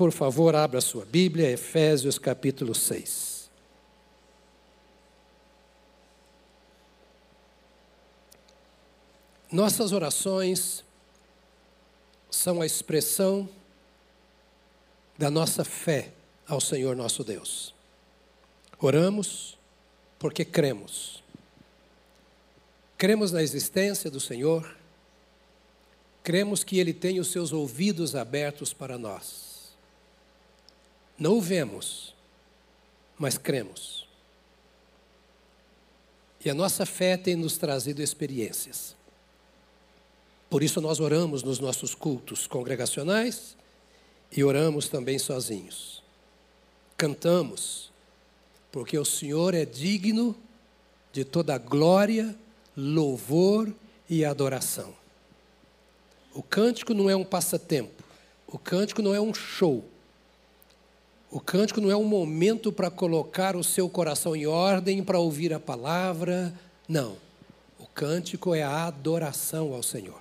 [0.00, 3.50] Por favor, abra sua Bíblia, Efésios capítulo 6.
[9.52, 10.82] Nossas orações
[12.30, 13.46] são a expressão
[15.18, 16.12] da nossa fé
[16.48, 17.74] ao Senhor nosso Deus.
[18.78, 19.58] Oramos
[20.18, 21.22] porque cremos.
[22.96, 24.78] Cremos na existência do Senhor,
[26.22, 29.49] cremos que Ele tem os seus ouvidos abertos para nós.
[31.20, 32.14] Não o vemos,
[33.18, 34.08] mas cremos.
[36.42, 38.96] E a nossa fé tem nos trazido experiências.
[40.48, 43.54] Por isso nós oramos nos nossos cultos congregacionais
[44.32, 46.02] e oramos também sozinhos.
[46.96, 47.92] Cantamos,
[48.72, 50.34] porque o Senhor é digno
[51.12, 52.34] de toda glória,
[52.74, 53.70] louvor
[54.08, 54.94] e adoração.
[56.32, 58.02] O cântico não é um passatempo,
[58.46, 59.84] o cântico não é um show.
[61.30, 65.52] O cântico não é um momento para colocar o seu coração em ordem, para ouvir
[65.52, 66.52] a palavra.
[66.88, 67.16] Não.
[67.78, 70.20] O cântico é a adoração ao Senhor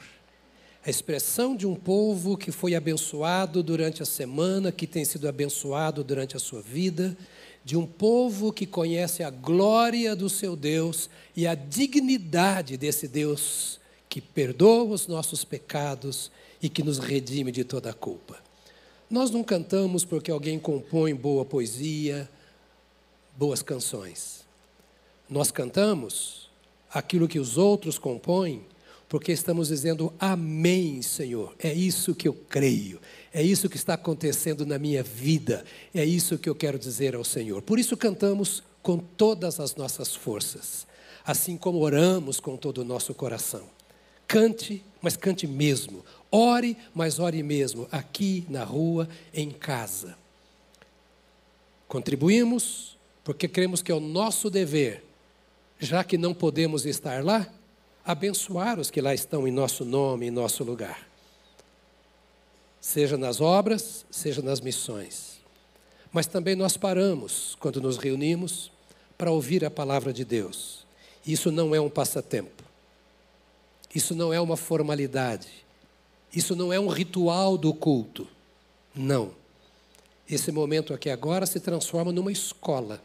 [0.86, 6.04] a expressão de um povo que foi abençoado durante a semana, que tem sido abençoado
[6.04, 7.18] durante a sua vida,
[7.64, 13.80] de um povo que conhece a glória do seu Deus e a dignidade desse Deus
[14.08, 16.32] que perdoa os nossos pecados
[16.62, 18.49] e que nos redime de toda a culpa.
[19.10, 22.30] Nós não cantamos porque alguém compõe boa poesia,
[23.36, 24.46] boas canções.
[25.30, 26.50] Nós cantamos
[26.92, 28.66] aquilo que os outros compõem
[29.10, 31.56] porque estamos dizendo amém, Senhor.
[31.58, 33.02] É isso que eu creio.
[33.34, 35.66] É isso que está acontecendo na minha vida.
[35.94, 37.64] É isso que eu quero dizer ao Senhor.
[37.64, 40.86] Por isso cantamos com todas as nossas forças,
[41.26, 43.64] assim como oramos com todo o nosso coração.
[44.28, 46.04] Cante, mas cante mesmo.
[46.32, 50.18] Ore, mas ore mesmo, aqui na rua, em casa.
[51.88, 55.04] Contribuímos porque cremos que é o nosso dever,
[55.80, 57.48] já que não podemos estar lá,
[58.04, 61.08] abençoar os que lá estão em nosso nome, em nosso lugar.
[62.82, 65.40] Seja nas obras, seja nas missões.
[66.12, 68.72] Mas também nós paramos, quando nos reunimos,
[69.18, 70.86] para ouvir a palavra de Deus.
[71.26, 72.64] Isso não é um passatempo.
[73.94, 75.48] Isso não é uma formalidade.
[76.34, 78.28] Isso não é um ritual do culto.
[78.96, 79.32] Não.
[80.30, 83.02] Esse momento aqui agora se transforma numa escola.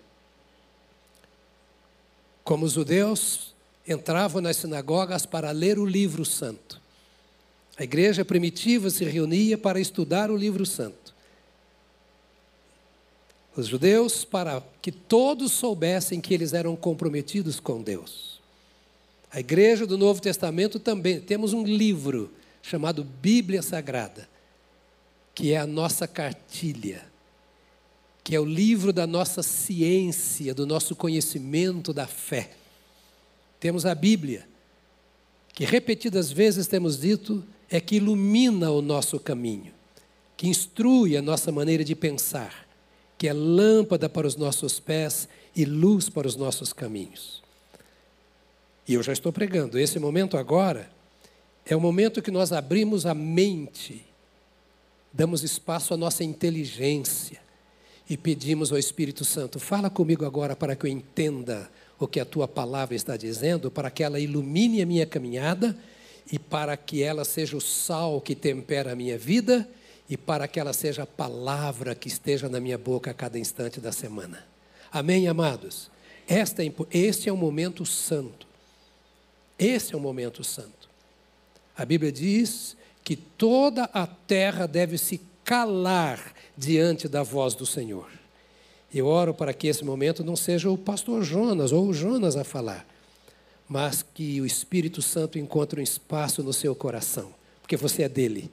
[2.43, 3.55] Como os judeus
[3.87, 6.81] entravam nas sinagogas para ler o livro santo.
[7.77, 11.15] A igreja primitiva se reunia para estudar o livro santo.
[13.57, 18.34] Os judeus, para que todos soubessem que eles eram comprometidos com Deus.
[19.35, 22.31] A igreja do Novo Testamento também temos um livro
[22.63, 24.29] chamado Bíblia Sagrada,
[25.35, 27.05] que é a nossa cartilha,
[28.23, 32.53] que é o livro da nossa ciência, do nosso conhecimento da fé.
[33.59, 34.47] Temos a Bíblia,
[35.53, 39.75] que repetidas vezes temos dito é que ilumina o nosso caminho,
[40.37, 42.69] que instrui a nossa maneira de pensar,
[43.19, 47.44] que é lâmpada para os nossos pés e luz para os nossos caminhos.
[48.87, 50.91] E eu já estou pregando, esse momento agora
[51.65, 54.05] é o momento que nós abrimos a mente,
[55.13, 57.41] damos espaço à nossa inteligência
[58.09, 62.25] e pedimos ao Espírito Santo: fala comigo agora para que eu entenda o que a
[62.25, 65.77] tua palavra está dizendo, para que ela ilumine a minha caminhada
[66.31, 69.67] e para que ela seja o sal que tempera a minha vida
[70.09, 73.81] e para que ela seja a palavra que esteja na minha boca a cada instante
[73.81, 74.45] da semana.
[74.93, 75.91] Amém, amados?
[76.29, 78.47] Esta, é este é um momento santo.
[79.59, 80.89] Esse é um momento santo.
[81.77, 88.09] A Bíblia diz que toda a terra deve se calar diante da voz do Senhor.
[88.93, 92.45] Eu oro para que esse momento não seja o pastor Jonas ou o Jonas a
[92.45, 92.87] falar,
[93.69, 98.51] mas que o Espírito Santo encontre um espaço no seu coração, porque você é dele.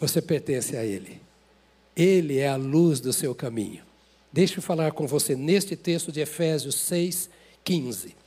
[0.00, 1.20] Você pertence a ele.
[1.96, 3.82] Ele é a luz do seu caminho.
[4.32, 7.30] Deixe eu falar com você neste texto de Efésios 6,
[7.64, 8.17] 15.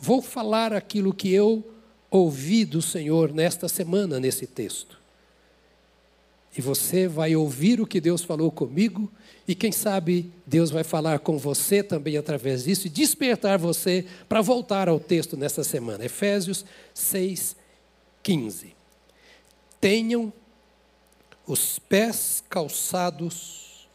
[0.00, 1.62] Vou falar aquilo que eu
[2.10, 4.98] ouvi do Senhor nesta semana nesse texto.
[6.56, 9.10] E você vai ouvir o que Deus falou comigo,
[9.46, 14.40] e quem sabe Deus vai falar com você também através disso e despertar você para
[14.40, 16.04] voltar ao texto nessa semana.
[16.04, 16.64] Efésios
[16.94, 17.54] 6,
[18.22, 18.74] 15.
[19.80, 20.32] Tenham
[21.46, 23.88] os pés calçados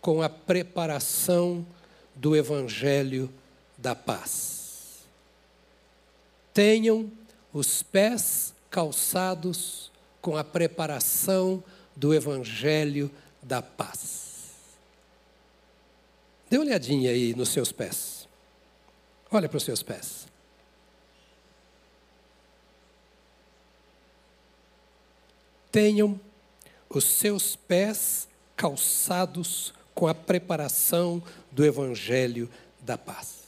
[0.00, 1.66] com a preparação
[2.14, 3.30] do Evangelho
[3.76, 4.59] da paz.
[6.52, 7.10] Tenham
[7.52, 11.62] os pés calçados com a preparação
[11.96, 13.10] do Evangelho
[13.42, 14.30] da paz.
[16.48, 18.28] Dê uma olhadinha aí nos seus pés.
[19.30, 20.26] Olha para os seus pés.
[25.70, 26.20] Tenham
[26.88, 32.50] os seus pés calçados com a preparação do Evangelho
[32.80, 33.39] da paz.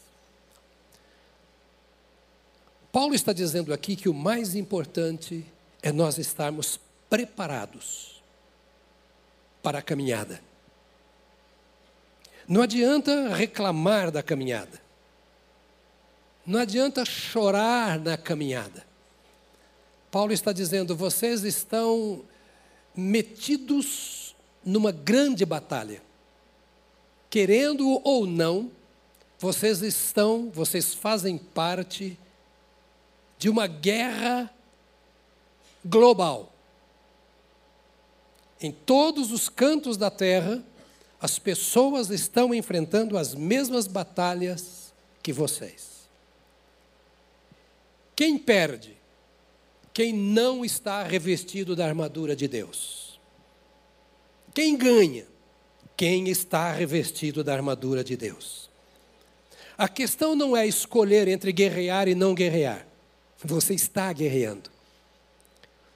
[2.92, 5.46] Paulo está dizendo aqui que o mais importante
[5.82, 6.78] é nós estarmos
[7.08, 8.22] preparados
[9.62, 10.42] para a caminhada.
[12.46, 14.82] Não adianta reclamar da caminhada.
[16.46, 18.84] Não adianta chorar na caminhada.
[20.10, 22.22] Paulo está dizendo: vocês estão
[22.94, 26.02] metidos numa grande batalha.
[27.30, 28.70] Querendo ou não,
[29.38, 32.18] vocês estão, vocês fazem parte
[33.42, 34.48] de uma guerra
[35.84, 36.52] global.
[38.60, 40.62] Em todos os cantos da terra,
[41.20, 46.08] as pessoas estão enfrentando as mesmas batalhas que vocês.
[48.14, 48.96] Quem perde?
[49.92, 53.18] Quem não está revestido da armadura de Deus.
[54.54, 55.26] Quem ganha?
[55.96, 58.70] Quem está revestido da armadura de Deus.
[59.76, 62.91] A questão não é escolher entre guerrear e não guerrear.
[63.44, 64.70] Você está guerreando.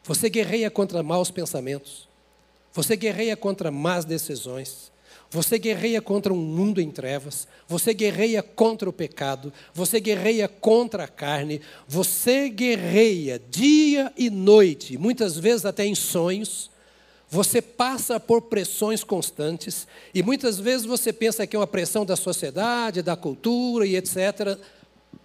[0.05, 2.09] Você guerreia contra maus pensamentos.
[2.73, 4.93] Você guerreia contra más decisões.
[5.31, 7.49] Você guerreia contra um mundo em trevas.
[7.67, 9.53] Você guerreia contra o pecado.
[9.75, 11.61] Você guerreia contra a carne.
[11.89, 16.71] Você guerreia dia e noite, muitas vezes até em sonhos.
[17.29, 22.15] Você passa por pressões constantes e muitas vezes você pensa que é uma pressão da
[22.15, 24.57] sociedade, da cultura e etc.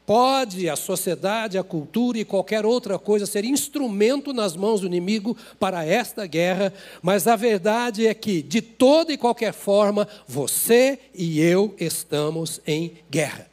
[0.06, 5.38] Pode a sociedade, a cultura e qualquer outra coisa ser instrumento nas mãos do inimigo
[5.60, 11.40] para esta guerra, mas a verdade é que, de toda e qualquer forma, você e
[11.40, 13.48] eu estamos em guerra.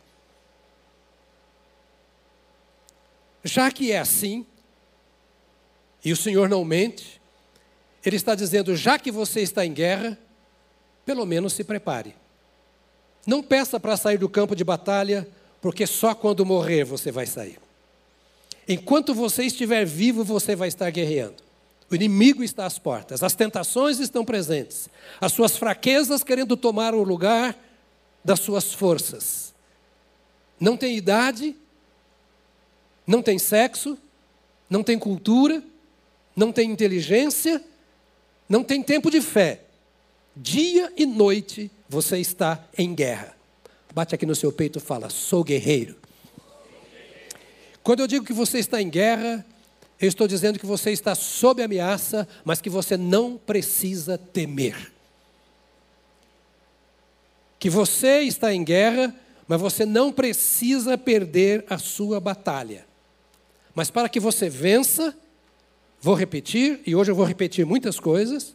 [3.44, 4.44] Já que é assim,
[6.04, 7.20] e o Senhor não mente,
[8.04, 10.18] Ele está dizendo: já que você está em guerra,
[11.04, 12.14] pelo menos se prepare.
[13.26, 15.28] Não peça para sair do campo de batalha
[15.60, 17.58] porque só quando morrer você vai sair.
[18.68, 21.42] Enquanto você estiver vivo, você vai estar guerreando.
[21.90, 27.02] O inimigo está às portas, as tentações estão presentes, as suas fraquezas querendo tomar o
[27.02, 27.56] lugar
[28.22, 29.54] das suas forças.
[30.60, 31.56] Não tem idade,
[33.06, 33.96] não tem sexo,
[34.68, 35.62] não tem cultura,
[36.36, 37.64] não tem inteligência,
[38.46, 39.62] não tem tempo de fé.
[40.36, 43.37] Dia e noite você está em guerra.
[43.98, 45.96] Bate aqui no seu peito e fala: sou guerreiro.
[47.82, 49.44] Quando eu digo que você está em guerra,
[50.00, 54.92] eu estou dizendo que você está sob ameaça, mas que você não precisa temer.
[57.58, 59.12] Que você está em guerra,
[59.48, 62.86] mas você não precisa perder a sua batalha.
[63.74, 65.12] Mas para que você vença,
[66.00, 68.54] vou repetir, e hoje eu vou repetir muitas coisas,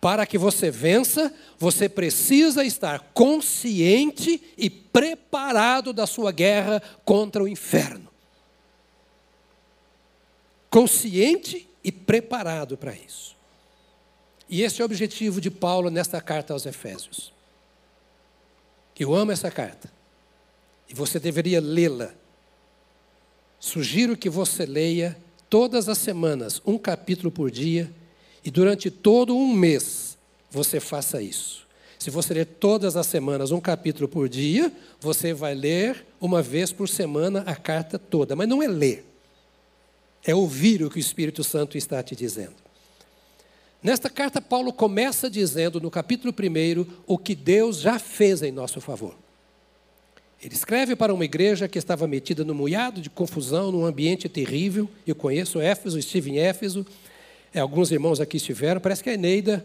[0.00, 7.48] para que você vença, você precisa estar consciente e preparado da sua guerra contra o
[7.48, 8.08] inferno.
[10.70, 13.36] Consciente e preparado para isso.
[14.48, 17.32] E esse é o objetivo de Paulo nesta carta aos Efésios.
[18.98, 19.92] Eu amo essa carta.
[20.88, 22.12] E você deveria lê-la.
[23.60, 25.18] Sugiro que você leia
[25.50, 27.92] todas as semanas, um capítulo por dia
[28.44, 30.16] e durante todo um mês
[30.50, 31.66] você faça isso.
[31.98, 36.70] Se você ler todas as semanas um capítulo por dia, você vai ler uma vez
[36.70, 38.36] por semana a carta toda.
[38.36, 39.04] Mas não é ler,
[40.24, 42.54] é ouvir o que o Espírito Santo está te dizendo.
[43.82, 48.80] Nesta carta, Paulo começa dizendo, no capítulo 1, o que Deus já fez em nosso
[48.80, 49.14] favor.
[50.42, 54.88] Ele escreve para uma igreja que estava metida no moiado de confusão, num ambiente terrível.
[55.06, 56.86] Eu conheço Éfeso, estive em Éfeso,
[57.52, 59.64] é, alguns irmãos aqui estiveram, parece que a Eneida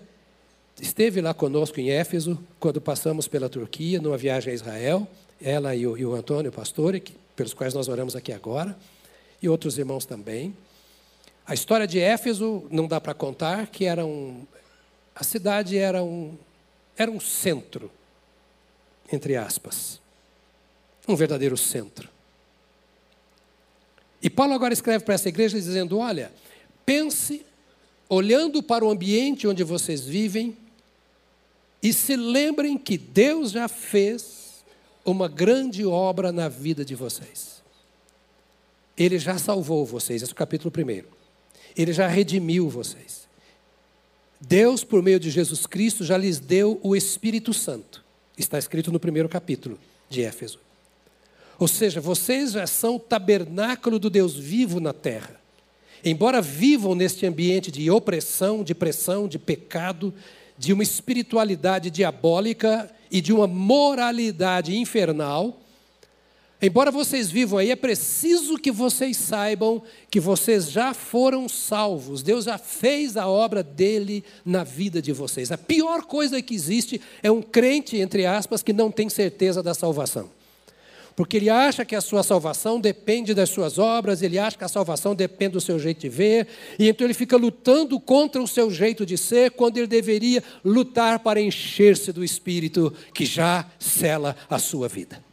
[0.81, 5.07] esteve lá conosco em Éfeso, quando passamos pela Turquia, numa viagem a Israel,
[5.41, 8.77] ela e o, e o Antônio, o pastor, que, pelos quais nós oramos aqui agora,
[9.41, 10.55] e outros irmãos também.
[11.45, 14.45] A história de Éfeso não dá para contar, que era um,
[15.13, 16.37] a cidade era um,
[16.97, 17.91] era um centro,
[19.11, 19.99] entre aspas,
[21.07, 22.07] um verdadeiro centro.
[24.21, 26.31] E Paulo agora escreve para essa igreja dizendo: olha,
[26.85, 27.45] pense
[28.13, 30.55] olhando para o ambiente onde vocês vivem
[31.81, 34.63] e se lembrem que Deus já fez
[35.03, 37.61] uma grande obra na vida de vocês.
[38.95, 41.03] Ele já salvou vocês, esse é o capítulo 1.
[41.75, 43.27] Ele já redimiu vocês.
[44.39, 48.03] Deus, por meio de Jesus Cristo, já lhes deu o Espírito Santo.
[48.37, 49.79] Está escrito no primeiro capítulo
[50.09, 50.59] de Éfeso.
[51.57, 55.42] Ou seja, vocês já são o tabernáculo do Deus vivo na terra.
[56.03, 60.13] Embora vivam neste ambiente de opressão, de pressão, de pecado,
[60.57, 65.61] de uma espiritualidade diabólica e de uma moralidade infernal,
[66.61, 69.81] embora vocês vivam aí, é preciso que vocês saibam
[70.11, 72.21] que vocês já foram salvos.
[72.21, 75.53] Deus já fez a obra dele na vida de vocês.
[75.53, 79.73] A pior coisa que existe é um crente, entre aspas, que não tem certeza da
[79.73, 80.29] salvação
[81.15, 84.69] porque ele acha que a sua salvação depende das suas obras, ele acha que a
[84.69, 86.47] salvação depende do seu jeito de ver,
[86.79, 91.19] e então ele fica lutando contra o seu jeito de ser, quando ele deveria lutar
[91.19, 95.23] para encher-se do Espírito que já cela a sua vida.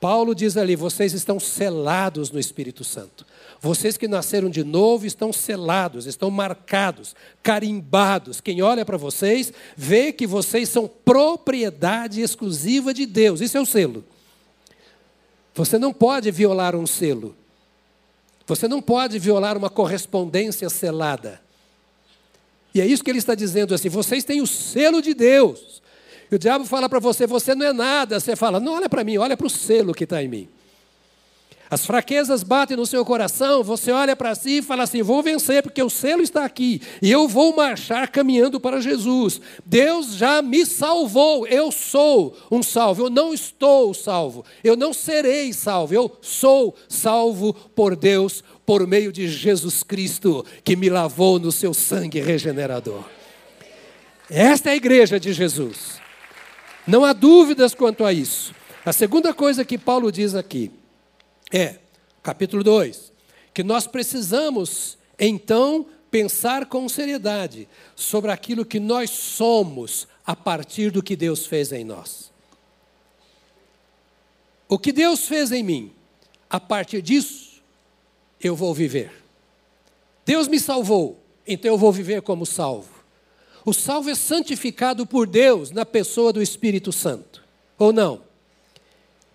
[0.00, 3.26] Paulo diz ali: vocês estão selados no Espírito Santo.
[3.60, 8.40] Vocês que nasceram de novo estão selados, estão marcados, carimbados.
[8.40, 13.42] Quem olha para vocês vê que vocês são propriedade exclusiva de Deus.
[13.42, 14.02] Isso é o selo.
[15.54, 17.36] Você não pode violar um selo.
[18.46, 21.40] Você não pode violar uma correspondência selada.
[22.74, 25.82] E é isso que ele está dizendo assim: vocês têm o selo de Deus.
[26.30, 28.18] E o diabo fala para você: você não é nada.
[28.18, 30.48] Você fala: não olha para mim, olha para o selo que está em mim.
[31.70, 35.62] As fraquezas batem no seu coração, você olha para si e fala assim: vou vencer,
[35.62, 39.40] porque o selo está aqui, e eu vou marchar caminhando para Jesus.
[39.64, 45.52] Deus já me salvou, eu sou um salvo, eu não estou salvo, eu não serei
[45.52, 51.52] salvo, eu sou salvo por Deus, por meio de Jesus Cristo, que me lavou no
[51.52, 53.04] seu sangue regenerador.
[54.28, 56.00] Esta é a igreja de Jesus.
[56.84, 58.52] Não há dúvidas quanto a isso.
[58.84, 60.70] A segunda coisa que Paulo diz aqui,
[61.50, 61.78] é,
[62.22, 63.12] capítulo 2,
[63.52, 71.02] que nós precisamos, então, pensar com seriedade sobre aquilo que nós somos a partir do
[71.02, 72.30] que Deus fez em nós.
[74.68, 75.92] O que Deus fez em mim,
[76.48, 77.60] a partir disso,
[78.40, 79.12] eu vou viver.
[80.24, 83.00] Deus me salvou, então eu vou viver como salvo.
[83.64, 87.44] O salvo é santificado por Deus na pessoa do Espírito Santo,
[87.76, 88.29] ou não?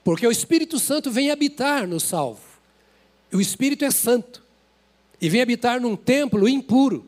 [0.06, 2.40] Porque o Espírito Santo vem habitar no salvo.
[3.34, 4.44] O Espírito é santo.
[5.20, 7.08] E vem habitar num templo impuro,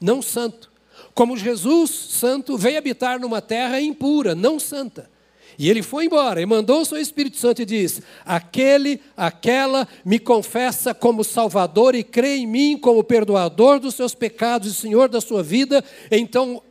[0.00, 0.72] não santo.
[1.12, 5.10] Como Jesus, santo, veio habitar numa terra impura, não santa.
[5.58, 10.18] E ele foi embora e mandou o seu Espírito Santo e diz: Aquele, aquela me
[10.18, 15.20] confessa como Salvador e crê em mim como perdoador dos seus pecados e Senhor da
[15.20, 16.62] sua vida, então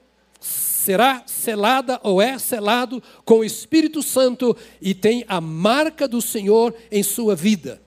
[0.87, 6.73] será selada ou é selado com o Espírito Santo e tem a marca do Senhor
[6.89, 7.81] em sua vida.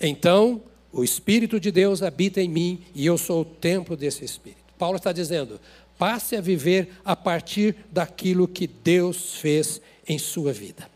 [0.00, 4.62] Então, o Espírito de Deus habita em mim e eu sou o templo desse Espírito.
[4.78, 5.60] Paulo está dizendo:
[5.98, 10.90] passe a viver a partir daquilo que Deus fez em sua vida.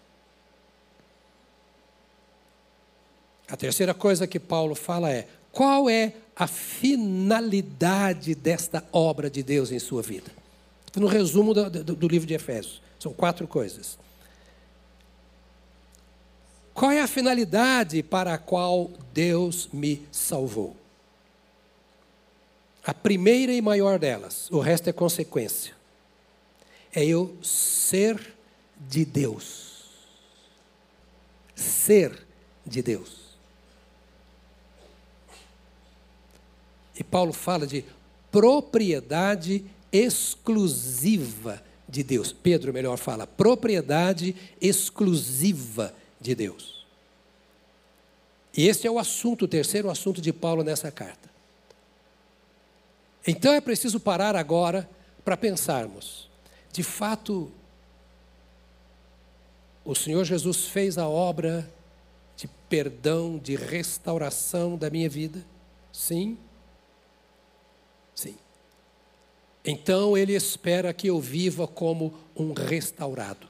[3.47, 9.71] A terceira coisa que Paulo fala é: qual é a finalidade desta obra de Deus
[9.71, 10.46] em sua vida?
[11.01, 12.83] No resumo do, do, do livro de Efésios.
[12.99, 13.99] São quatro coisas.
[16.75, 20.77] Qual é a finalidade para a qual Deus me salvou?
[22.85, 25.75] A primeira e maior delas, o resto é consequência,
[26.95, 28.35] é eu ser
[28.79, 29.85] de Deus.
[31.55, 32.27] Ser
[32.65, 33.27] de Deus.
[36.99, 37.85] E Paulo fala de
[38.31, 39.65] propriedade
[39.97, 42.33] exclusiva de Deus.
[42.33, 46.85] Pedro, melhor fala, propriedade exclusiva de Deus.
[48.57, 51.29] E esse é o assunto, o terceiro assunto de Paulo nessa carta.
[53.27, 54.89] Então é preciso parar agora
[55.25, 56.29] para pensarmos.
[56.73, 57.51] De fato,
[59.85, 61.71] o Senhor Jesus fez a obra
[62.37, 65.45] de perdão, de restauração da minha vida?
[65.93, 66.39] Sim.
[68.15, 68.37] Sim.
[69.69, 73.49] Então ele espera que eu viva como um restaurado.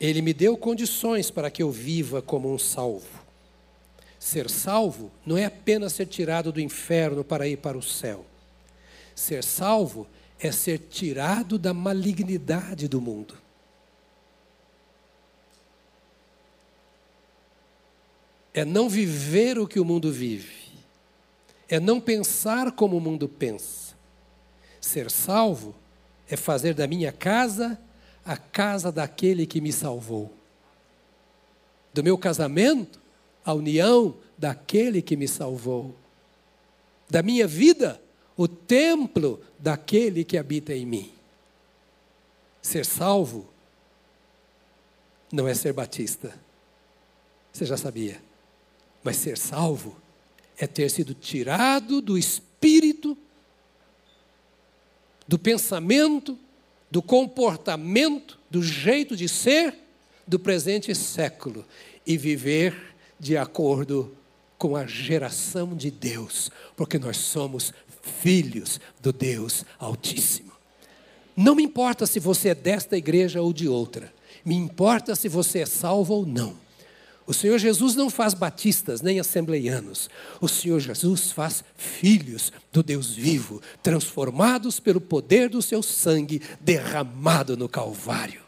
[0.00, 3.22] Ele me deu condições para que eu viva como um salvo.
[4.18, 8.24] Ser salvo não é apenas ser tirado do inferno para ir para o céu.
[9.14, 10.06] Ser salvo
[10.40, 13.36] é ser tirado da malignidade do mundo.
[18.54, 20.63] É não viver o que o mundo vive
[21.68, 23.94] é não pensar como o mundo pensa.
[24.80, 25.74] Ser salvo
[26.28, 27.78] é fazer da minha casa
[28.24, 30.32] a casa daquele que me salvou.
[31.92, 33.00] Do meu casamento,
[33.44, 35.94] a união daquele que me salvou.
[37.08, 38.00] Da minha vida,
[38.36, 41.12] o templo daquele que habita em mim.
[42.60, 43.48] Ser salvo
[45.30, 46.34] não é ser batista.
[47.52, 48.20] Você já sabia.
[49.02, 49.96] Mas ser salvo
[50.58, 53.16] é ter sido tirado do espírito,
[55.26, 56.38] do pensamento,
[56.90, 59.74] do comportamento, do jeito de ser
[60.26, 61.64] do presente século
[62.06, 64.16] e viver de acordo
[64.56, 67.72] com a geração de Deus, porque nós somos
[68.22, 70.52] filhos do Deus Altíssimo.
[71.36, 74.12] Não me importa se você é desta igreja ou de outra,
[74.44, 76.63] me importa se você é salvo ou não.
[77.26, 80.10] O Senhor Jesus não faz batistas nem assembleianos.
[80.40, 87.56] O Senhor Jesus faz filhos do Deus vivo, transformados pelo poder do seu sangue derramado
[87.56, 88.42] no Calvário.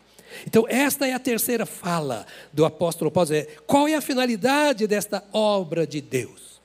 [0.46, 3.30] Então, esta é a terceira fala do apóstolo Paulo.
[3.66, 6.60] Qual é a finalidade desta obra de Deus?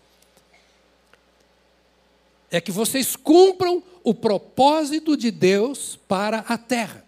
[2.49, 7.05] É que vocês cumpram o propósito de Deus para a terra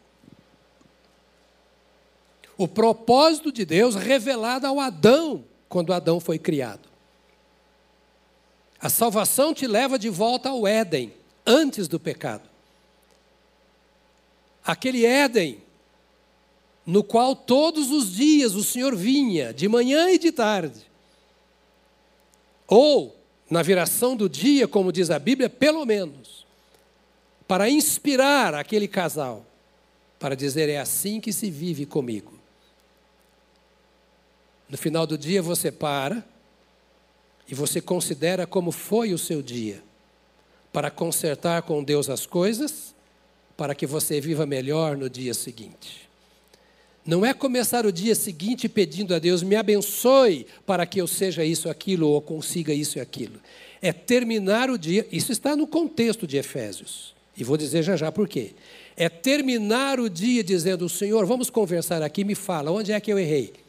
[2.57, 6.87] o propósito de Deus revelado ao Adão, quando Adão foi criado.
[8.79, 11.13] A salvação te leva de volta ao Éden,
[11.45, 12.43] antes do pecado.
[14.63, 15.61] Aquele Éden,
[16.85, 20.81] no qual todos os dias o Senhor vinha, de manhã e de tarde.
[22.67, 23.15] Ou,
[23.49, 26.45] na viração do dia, como diz a Bíblia, pelo menos,
[27.47, 29.45] para inspirar aquele casal,
[30.19, 32.42] para dizer: é assim que se vive comigo.
[34.73, 36.25] No final do dia você para
[37.47, 39.83] e você considera como foi o seu dia,
[40.71, 42.95] para consertar com Deus as coisas,
[43.55, 46.09] para que você viva melhor no dia seguinte.
[47.05, 51.45] Não é começar o dia seguinte pedindo a Deus, me abençoe para que eu seja
[51.45, 53.39] isso, aquilo, ou consiga isso e aquilo.
[53.79, 58.11] É terminar o dia, isso está no contexto de Efésios, e vou dizer já já
[58.11, 58.55] por quê.
[58.97, 63.19] É terminar o dia dizendo, Senhor, vamos conversar aqui, me fala, onde é que eu
[63.19, 63.61] errei?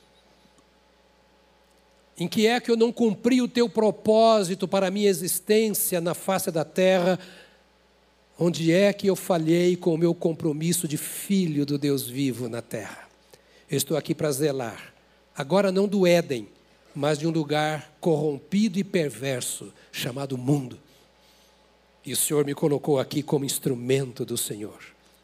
[2.18, 6.14] Em que é que eu não cumpri o teu propósito para a minha existência na
[6.14, 7.18] face da terra?
[8.38, 12.62] Onde é que eu falhei com o meu compromisso de filho do Deus vivo na
[12.62, 13.08] terra?
[13.70, 14.94] Eu estou aqui para zelar,
[15.36, 16.48] agora não do Éden,
[16.94, 20.78] mas de um lugar corrompido e perverso chamado mundo.
[22.06, 24.78] E o Senhor me colocou aqui como instrumento do Senhor.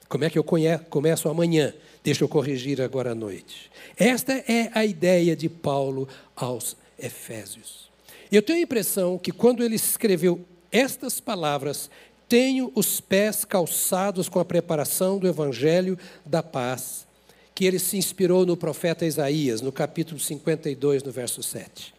[0.08, 0.44] Como é que eu
[0.88, 1.72] começo amanhã?
[2.02, 3.70] Deixa eu corrigir agora à noite.
[3.96, 6.08] Esta é a ideia de Paulo
[6.40, 7.90] aos Efésios.
[8.32, 11.90] Eu tenho a impressão que quando ele escreveu estas palavras,
[12.28, 17.06] tenho os pés calçados com a preparação do evangelho da paz,
[17.54, 21.92] que ele se inspirou no profeta Isaías, no capítulo 52, no verso 7.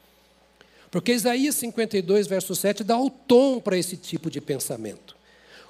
[0.90, 5.16] Porque Isaías 52, verso 7 dá o tom para esse tipo de pensamento.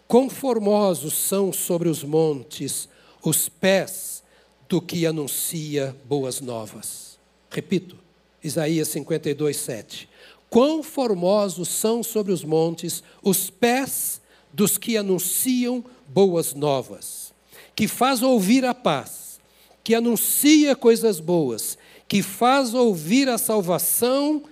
[0.07, 2.87] Conformosos são sobre os montes
[3.23, 4.23] os pés
[4.67, 7.19] do que anuncia boas novas.
[7.49, 8.00] Repito,
[8.43, 10.09] Isaías 52, 7.
[10.49, 17.33] Quão formosos são sobre os montes os pés dos que anunciam boas novas,
[17.75, 19.39] que faz ouvir a paz,
[19.83, 21.77] que anuncia coisas boas,
[22.07, 24.43] que faz ouvir a salvação,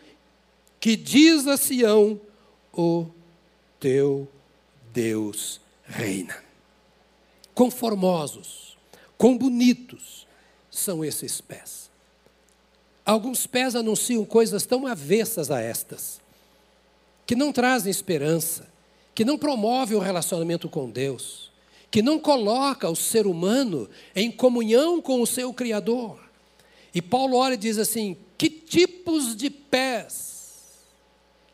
[0.80, 2.20] que diz a Sião:
[2.74, 3.08] o
[3.80, 4.28] teu
[4.94, 6.38] Deus reina.
[7.54, 8.78] Quão formosos,
[9.18, 10.26] quão bonitos
[10.72, 11.89] são esses pés.
[13.10, 16.22] Alguns pés anunciam coisas tão avessas a estas,
[17.26, 18.68] que não trazem esperança,
[19.16, 21.52] que não promovem o relacionamento com Deus,
[21.90, 26.20] que não coloca o ser humano em comunhão com o seu Criador.
[26.94, 30.78] E Paulo olha e diz assim: que tipos de pés,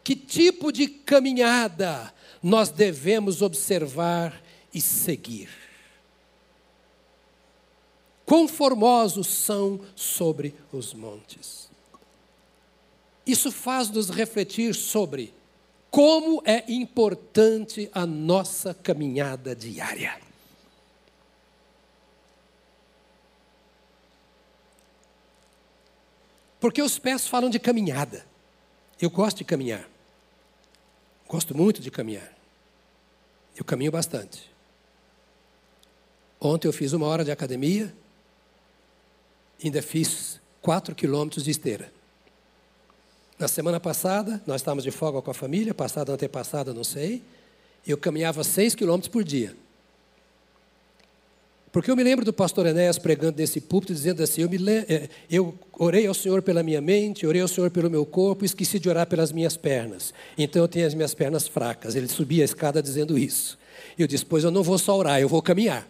[0.04, 2.14] que tipo de caminhada
[2.44, 5.65] nós devemos observar e seguir?
[8.26, 11.70] Quão formosos são sobre os montes.
[13.26, 15.34] Isso faz-nos refletir sobre
[15.92, 20.20] como é importante a nossa caminhada diária.
[26.60, 28.26] Porque os pés falam de caminhada.
[29.00, 29.88] Eu gosto de caminhar.
[31.28, 32.34] Gosto muito de caminhar.
[33.56, 34.52] Eu caminho bastante.
[36.42, 37.96] Ontem eu fiz uma hora de academia
[39.64, 41.92] ainda fiz quatro quilômetros de esteira.
[43.38, 47.22] Na semana passada, nós estávamos de folga com a família, passada, antepassada, não sei,
[47.86, 49.56] e eu caminhava seis quilômetros por dia.
[51.76, 54.50] Porque eu me lembro do pastor Enéas pregando nesse púlpito, dizendo assim: eu,
[54.88, 58.80] eh, eu orei ao Senhor pela minha mente, orei ao Senhor pelo meu corpo, esqueci
[58.80, 60.14] de orar pelas minhas pernas.
[60.38, 61.94] Então eu tenho as minhas pernas fracas.
[61.94, 63.60] Ele subia a escada dizendo isso.
[64.00, 65.86] Eu disse: Pois eu não vou só orar, eu vou caminhar.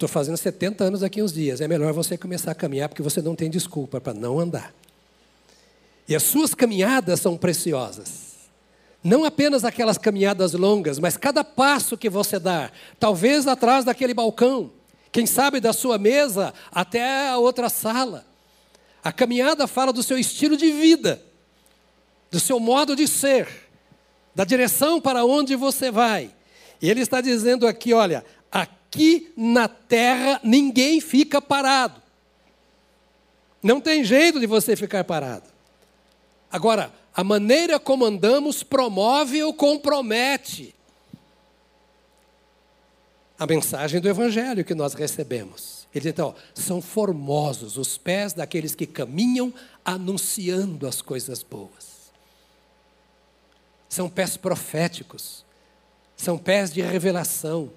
[0.00, 1.60] Estou fazendo 70 anos daqui uns dias.
[1.60, 4.72] É melhor você começar a caminhar, porque você não tem desculpa para não andar.
[6.08, 8.48] E as suas caminhadas são preciosas.
[9.04, 14.70] Não apenas aquelas caminhadas longas, mas cada passo que você dá, talvez atrás daquele balcão,
[15.12, 18.24] quem sabe da sua mesa até a outra sala.
[19.04, 21.22] A caminhada fala do seu estilo de vida,
[22.30, 23.46] do seu modo de ser,
[24.34, 26.30] da direção para onde você vai.
[26.80, 28.24] E ele está dizendo aqui: olha,
[28.90, 32.02] aqui na terra ninguém fica parado.
[33.62, 35.48] Não tem jeito de você ficar parado.
[36.50, 40.74] Agora, a maneira como andamos promove ou compromete
[43.38, 45.86] a mensagem do Evangelho que nós recebemos.
[45.94, 52.10] Ele diz então, são formosos os pés daqueles que caminham anunciando as coisas boas.
[53.88, 55.44] São pés proféticos,
[56.16, 57.70] são pés de revelação,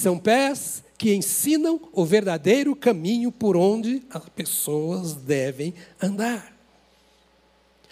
[0.00, 6.54] são pés que ensinam o verdadeiro caminho por onde as pessoas devem andar.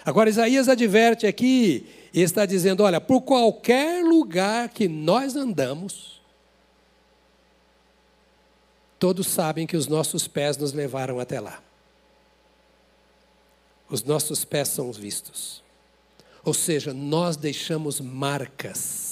[0.05, 6.21] Agora, Isaías adverte aqui e está dizendo: olha, por qualquer lugar que nós andamos,
[8.99, 11.63] todos sabem que os nossos pés nos levaram até lá.
[13.89, 15.63] Os nossos pés são vistos.
[16.45, 19.08] Ou seja, nós deixamos marcas.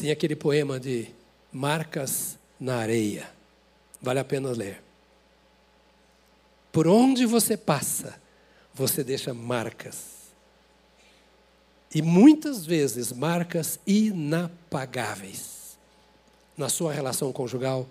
[0.00, 1.08] Tem aquele poema de
[1.52, 3.30] Marcas na Areia.
[4.00, 4.82] Vale a pena ler.
[6.72, 8.18] Por onde você passa,
[8.72, 10.30] você deixa marcas.
[11.94, 15.76] E muitas vezes marcas inapagáveis.
[16.56, 17.86] Na sua relação conjugal,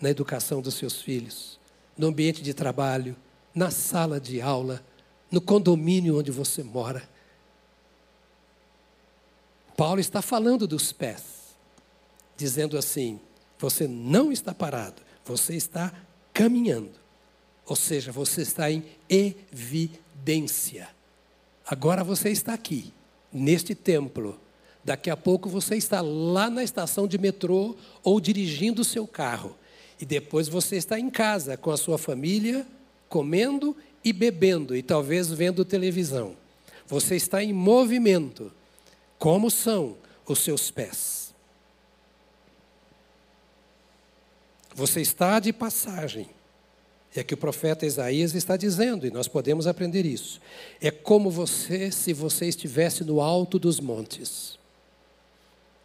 [0.00, 1.58] na educação dos seus filhos,
[1.98, 3.16] no ambiente de trabalho,
[3.52, 4.84] na sala de aula,
[5.28, 7.02] no condomínio onde você mora.
[9.76, 11.39] Paulo está falando dos pés,
[12.40, 13.20] dizendo assim:
[13.58, 15.92] você não está parado, você está
[16.32, 16.98] caminhando.
[17.66, 20.88] Ou seja, você está em evidência.
[21.64, 22.92] Agora você está aqui,
[23.30, 24.40] neste templo.
[24.82, 29.54] Daqui a pouco você está lá na estação de metrô ou dirigindo o seu carro.
[30.00, 32.66] E depois você está em casa com a sua família,
[33.06, 36.34] comendo e bebendo e talvez vendo televisão.
[36.88, 38.50] Você está em movimento.
[39.18, 41.19] Como são os seus pés?
[44.80, 46.26] Você está de passagem.
[47.14, 50.40] É que o profeta Isaías está dizendo, e nós podemos aprender isso.
[50.80, 54.58] É como você se você estivesse no alto dos montes.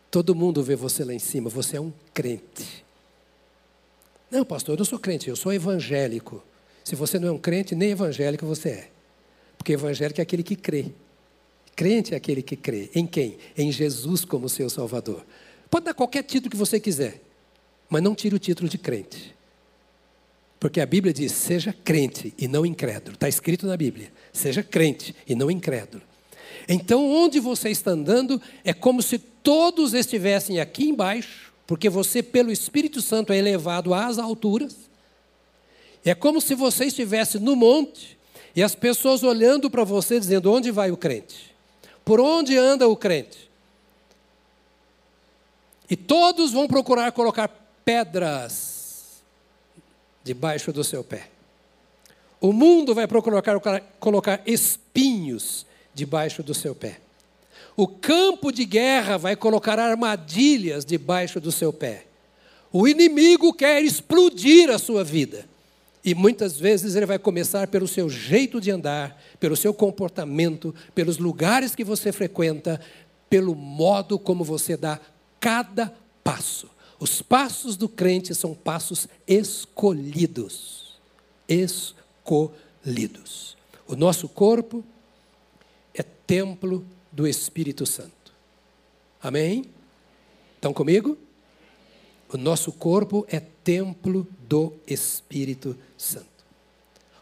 [0.10, 2.86] Todo mundo vê você lá em cima, você é um crente.
[4.32, 6.42] Não, pastor, eu não sou crente, eu sou evangélico.
[6.82, 8.90] Se você não é um crente, nem evangélico você é.
[9.58, 10.86] Porque evangélico é aquele que crê.
[11.76, 12.90] Crente é aquele que crê.
[12.96, 13.38] Em quem?
[13.58, 15.26] Em Jesus como seu Salvador.
[15.70, 17.25] Pode dar qualquer título que você quiser,
[17.90, 19.36] mas não tire o título de crente.
[20.60, 23.14] Porque a Bíblia diz: seja crente e não incrédulo.
[23.14, 26.04] Está escrito na Bíblia: seja crente e não incrédulo.
[26.68, 32.52] Então, onde você está andando é como se todos estivessem aqui embaixo, porque você, pelo
[32.52, 34.76] Espírito Santo, é elevado às alturas.
[36.04, 38.18] É como se você estivesse no monte
[38.56, 41.54] e as pessoas olhando para você, dizendo: onde vai o crente?
[42.04, 43.50] Por onde anda o crente?
[45.90, 49.22] E todos vão procurar colocar pedras
[50.24, 51.30] debaixo do seu pé.
[52.42, 53.42] O mundo vai procurar
[54.00, 57.00] colocar espinhos debaixo do seu pé.
[57.78, 62.06] O campo de guerra vai colocar armadilhas debaixo do seu pé.
[62.72, 65.46] O inimigo quer explodir a sua vida.
[66.04, 71.18] E muitas vezes ele vai começar pelo seu jeito de andar, pelo seu comportamento, pelos
[71.18, 72.80] lugares que você frequenta,
[73.30, 75.00] pelo modo como você dá
[75.40, 75.94] cada
[76.24, 76.70] passo.
[77.00, 80.98] Os passos do crente são passos escolhidos.
[81.48, 81.96] Escolhidos.
[83.88, 84.84] O nosso corpo
[85.94, 88.34] é templo do Espírito Santo.
[89.22, 89.66] Amém?
[90.56, 91.18] Estão comigo?
[92.30, 96.26] O nosso corpo é templo do Espírito Santo.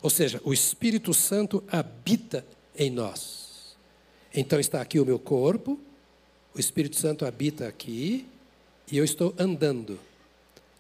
[0.02, 3.76] Ou seja, o Espírito Santo habita em nós.
[4.34, 5.80] Então está aqui o meu corpo,
[6.56, 8.26] o Espírito Santo habita aqui,
[8.92, 10.00] e eu estou andando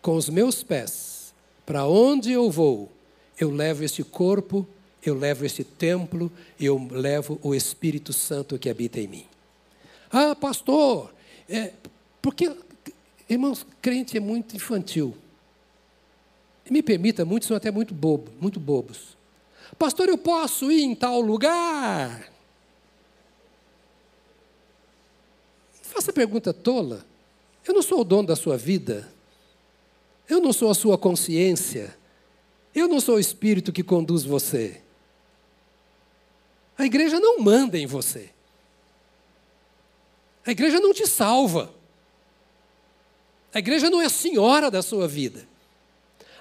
[0.01, 1.33] com os meus pés,
[1.65, 2.91] para onde eu vou,
[3.39, 4.67] eu levo este corpo,
[5.05, 9.25] eu levo este templo, eu levo o Espírito Santo que habita em mim.
[10.11, 11.13] Ah, pastor,
[11.49, 11.73] é,
[12.21, 12.55] porque,
[13.29, 15.15] irmãos, crente é muito infantil.
[16.69, 19.17] Me permita, muitos são até muito bobo, muito bobos.
[19.77, 22.31] Pastor, eu posso ir em tal lugar?
[25.81, 27.05] Faça pergunta tola.
[27.65, 29.11] Eu não sou o dono da sua vida.
[30.29, 31.97] Eu não sou a sua consciência.
[32.73, 34.81] Eu não sou o espírito que conduz você.
[36.77, 38.29] A igreja não manda em você.
[40.45, 41.73] A igreja não te salva.
[43.53, 45.47] A igreja não é a senhora da sua vida.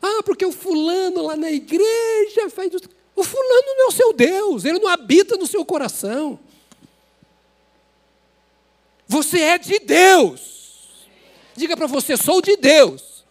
[0.01, 2.73] Ah, porque o fulano lá na igreja faz.
[3.15, 6.41] O fulano não é o seu Deus, ele não habita no seu coração.
[9.07, 10.62] Você é de Deus.
[11.57, 13.25] Diga para você: sou de Deus.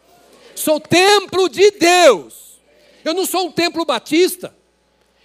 [0.55, 2.59] Sou templo de Deus.
[3.03, 4.53] Eu não sou um templo batista.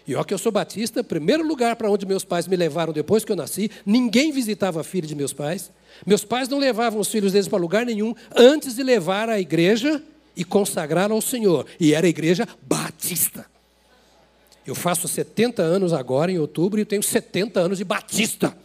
[0.07, 3.25] E ó que eu sou batista, primeiro lugar para onde meus pais me levaram depois
[3.25, 5.71] que eu nasci, ninguém visitava a filha de meus pais.
[6.07, 10.03] Meus pais não levavam os filhos deles para lugar nenhum antes de levar à igreja
[10.37, 11.67] e consagrar ao Senhor.
[11.81, 13.47] E era a igreja batista.
[14.65, 18.57] Eu faço 70 anos agora, em outubro, e tenho 70 anos de batista.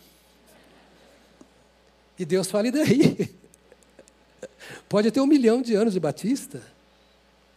[2.17, 3.29] E Deus fala, e daí?
[4.91, 6.61] Pode ter um milhão de anos de batista.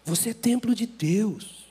[0.05, 1.65] Você é templo de Deus.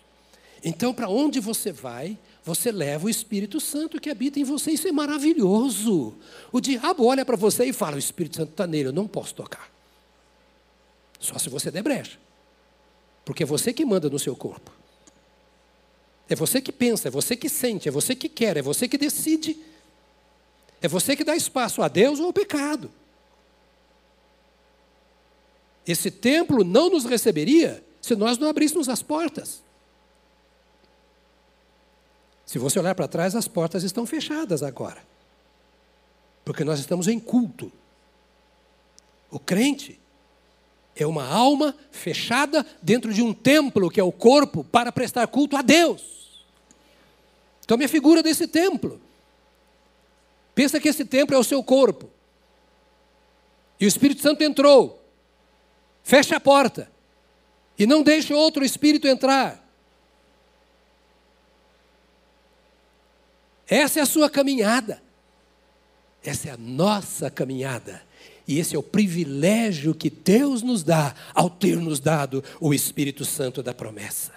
[0.61, 4.71] Então, para onde você vai, você leva o Espírito Santo que habita em você.
[4.71, 6.15] Isso é maravilhoso.
[6.51, 9.33] O diabo olha para você e fala: O Espírito Santo está nele, eu não posso
[9.35, 9.71] tocar.
[11.17, 12.19] Só se você der brecha.
[13.23, 14.69] Porque é você que manda no seu corpo.
[16.27, 18.97] É você que pensa, é você que sente, é você que quer, é você que
[18.97, 19.57] decide.
[20.81, 22.91] É você que dá espaço a Deus ou ao pecado.
[25.85, 29.61] Esse templo não nos receberia se nós não abríssemos as portas.
[32.45, 35.03] Se você olhar para trás, as portas estão fechadas agora.
[36.45, 37.71] Porque nós estamos em culto.
[39.31, 39.99] O crente
[40.95, 45.57] é uma alma fechada dentro de um templo, que é o corpo, para prestar culto
[45.57, 46.43] a Deus.
[47.63, 49.01] Então, minha figura desse templo.
[50.53, 52.09] Pensa que esse templo é o seu corpo.
[53.79, 55.02] E o Espírito Santo entrou.
[56.03, 56.91] Fecha a porta.
[57.79, 59.63] E não deixe outro espírito entrar.
[63.67, 65.01] Essa é a sua caminhada.
[66.23, 68.03] Essa é a nossa caminhada.
[68.47, 73.23] E esse é o privilégio que Deus nos dá ao ter nos dado o Espírito
[73.23, 74.33] Santo da promessa.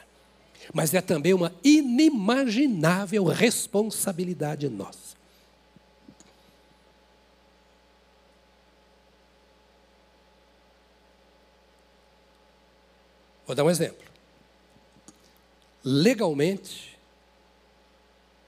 [0.72, 5.15] Mas é também uma inimaginável responsabilidade nossa.
[13.46, 14.04] Vou dar um exemplo.
[15.84, 16.98] Legalmente,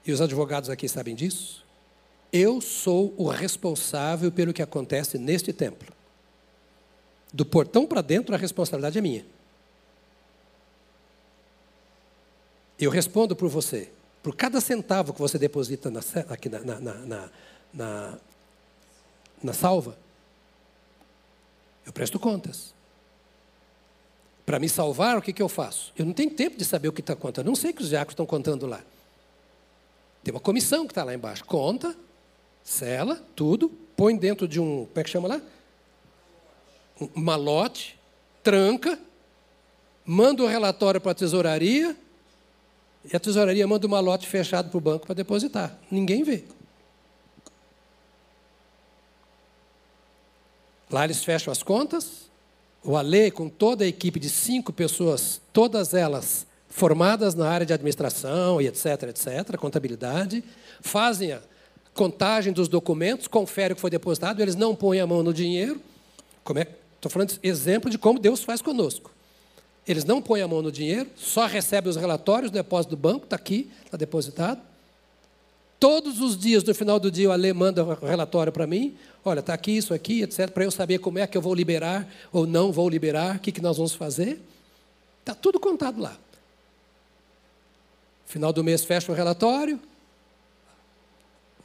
[0.05, 1.65] e os advogados aqui sabem disso,
[2.31, 5.93] eu sou o responsável pelo que acontece neste templo.
[7.31, 9.25] Do portão para dentro, a responsabilidade é minha.
[12.77, 13.91] Eu respondo por você.
[14.21, 17.29] Por cada centavo que você deposita na, aqui na, na, na,
[17.73, 18.17] na,
[19.41, 19.97] na salva,
[21.85, 22.73] eu presto contas.
[24.49, 25.93] Para me salvar, o que, que eu faço?
[25.95, 27.45] Eu não tenho tempo de saber o que está contando.
[27.45, 28.81] Eu não sei o que os diáconos estão contando lá.
[30.23, 31.45] Tem uma comissão que está lá embaixo.
[31.45, 31.95] Conta,
[32.63, 35.41] sela, tudo, põe dentro de um, como é que chama lá?
[36.99, 37.95] Um malote,
[38.41, 38.97] tranca,
[40.03, 41.95] manda o relatório para a tesouraria,
[43.05, 45.77] e a tesouraria manda o malote fechado para o banco para depositar.
[45.91, 46.43] Ninguém vê.
[50.89, 52.28] Lá eles fecham as contas,
[52.83, 57.73] o Ale, com toda a equipe de cinco pessoas, todas elas formadas na área de
[57.73, 60.43] administração e etc, etc, contabilidade,
[60.81, 61.41] fazem a
[61.93, 65.81] contagem dos documentos, conferem o que foi depositado, eles não põem a mão no dinheiro.
[66.43, 66.67] Como é?
[66.95, 69.11] Estou falando de exemplo de como Deus faz conosco.
[69.87, 73.25] Eles não põem a mão no dinheiro, só recebem os relatórios do depósito do banco,
[73.25, 74.61] está aqui, está depositado.
[75.79, 78.97] Todos os dias, no final do dia, o Ale manda o relatório para mim.
[79.23, 82.07] Olha, está aqui, isso aqui, etc., para eu saber como é que eu vou liberar
[82.33, 84.41] ou não vou liberar, o que, que nós vamos fazer.
[85.21, 86.17] Está tudo contado lá.
[88.25, 89.79] Final do mês fecha o relatório,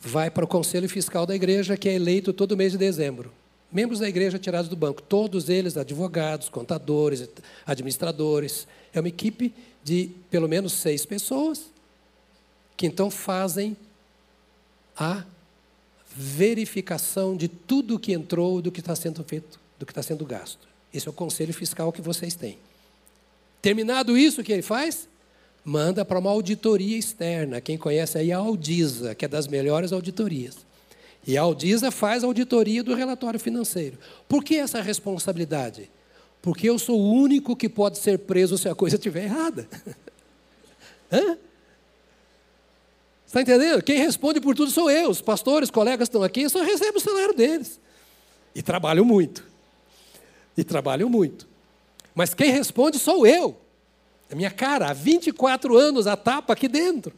[0.01, 3.33] vai para o conselho fiscal da igreja, que é eleito todo mês de dezembro.
[3.73, 7.29] Membros da igreja tirados do banco, todos eles advogados, contadores,
[7.67, 8.69] administradores.
[8.93, 11.65] É uma equipe de pelo menos seis pessoas
[12.77, 13.77] que então fazem
[14.97, 15.25] a
[16.17, 20.69] verificação de tudo que entrou, do que está sendo feito, do que está sendo gasto.
[20.93, 22.59] Esse é o conselho fiscal que vocês têm.
[23.61, 25.09] Terminado isso, o que ele faz?
[25.65, 27.61] manda para uma auditoria externa.
[27.61, 30.59] Quem conhece aí a Audisa, que é das melhores auditorias.
[31.27, 33.99] E a Aldisa faz a auditoria do relatório financeiro.
[34.29, 35.91] Por que essa responsabilidade?
[36.43, 39.67] Porque eu sou o único que pode ser preso se a coisa estiver errada.
[41.11, 41.39] Hã?
[43.35, 43.83] Está entendendo?
[43.83, 45.11] Quem responde por tudo sou eu.
[45.11, 47.81] Os pastores, colegas estão aqui, eu só recebo o salário deles.
[48.55, 49.45] E trabalho muito.
[50.57, 51.49] E trabalho muito.
[52.15, 53.61] Mas quem responde sou eu.
[54.31, 57.13] A minha cara, há 24 anos, a tapa aqui dentro.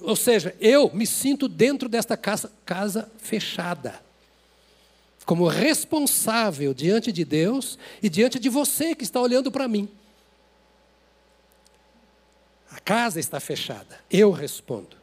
[0.00, 4.02] Ou seja, eu me sinto dentro desta casa, casa fechada.
[5.24, 9.88] Como responsável diante de Deus e diante de você que está olhando para mim.
[12.74, 13.98] A casa está fechada.
[14.10, 14.96] Eu respondo.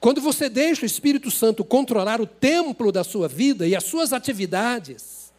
[0.00, 4.12] Quando você deixa o Espírito Santo controlar o templo da sua vida e as suas
[4.12, 5.32] atividades,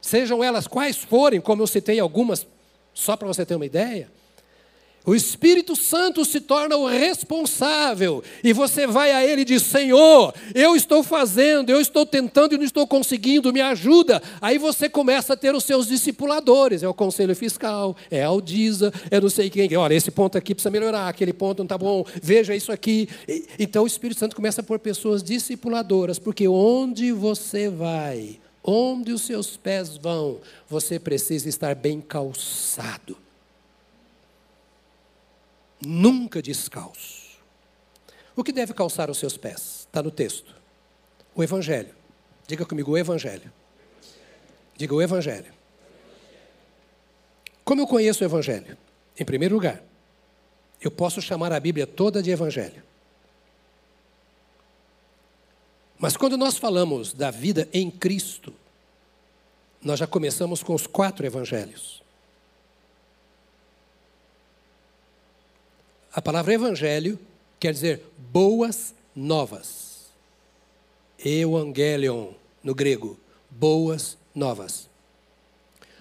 [0.00, 2.46] sejam elas quais forem, como eu citei algumas,
[2.92, 4.10] só para você ter uma ideia,
[5.06, 10.34] o Espírito Santo se torna o responsável, e você vai a Ele e diz: Senhor,
[10.52, 14.20] eu estou fazendo, eu estou tentando e não estou conseguindo, me ajuda.
[14.40, 18.92] Aí você começa a ter os seus discipuladores: é o Conselho Fiscal, é a Aldisa,
[19.08, 19.76] é não sei quem.
[19.76, 23.08] Olha, esse ponto aqui precisa melhorar, aquele ponto não está bom, veja isso aqui.
[23.60, 29.22] Então o Espírito Santo começa a pôr pessoas discipuladoras, porque onde você vai, onde os
[29.22, 30.38] seus pés vão,
[30.68, 33.25] você precisa estar bem calçado
[35.86, 37.38] nunca descalço.
[38.34, 39.86] O que deve calçar os seus pés?
[39.86, 40.54] Está no texto.
[41.34, 41.94] O Evangelho.
[42.46, 43.52] Diga comigo, o Evangelho.
[44.76, 45.52] Diga o Evangelho.
[47.64, 48.76] Como eu conheço o Evangelho?
[49.18, 49.82] Em primeiro lugar,
[50.80, 52.82] eu posso chamar a Bíblia toda de Evangelho.
[55.98, 58.52] Mas quando nós falamos da vida em Cristo,
[59.80, 62.02] nós já começamos com os quatro Evangelhos.
[66.16, 67.18] A palavra evangelho
[67.60, 68.02] quer dizer
[68.32, 70.06] boas novas.
[71.22, 72.28] Evangelion,
[72.64, 74.88] no grego, boas novas.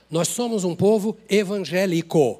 [0.09, 2.39] Nós somos um povo evangélico,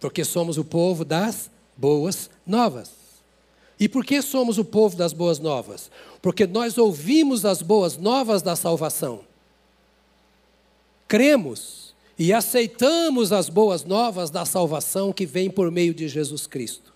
[0.00, 2.92] porque somos o povo das boas novas.
[3.78, 5.90] E por que somos o povo das boas novas?
[6.22, 9.20] Porque nós ouvimos as boas novas da salvação.
[11.06, 11.83] Cremos
[12.18, 16.92] e aceitamos as boas novas da salvação que vem por meio de Jesus Cristo.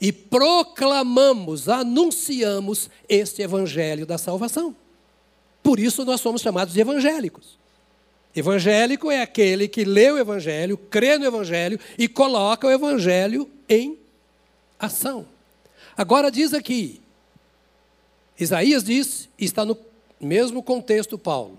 [0.00, 4.74] E proclamamos, anunciamos este evangelho da salvação.
[5.62, 7.58] Por isso nós somos chamados de evangélicos.
[8.34, 13.98] Evangélico é aquele que lê o evangelho, crê no evangelho e coloca o evangelho em
[14.78, 15.26] ação.
[15.96, 17.00] Agora diz aqui,
[18.38, 19.76] Isaías diz, está no
[20.20, 21.58] mesmo contexto Paulo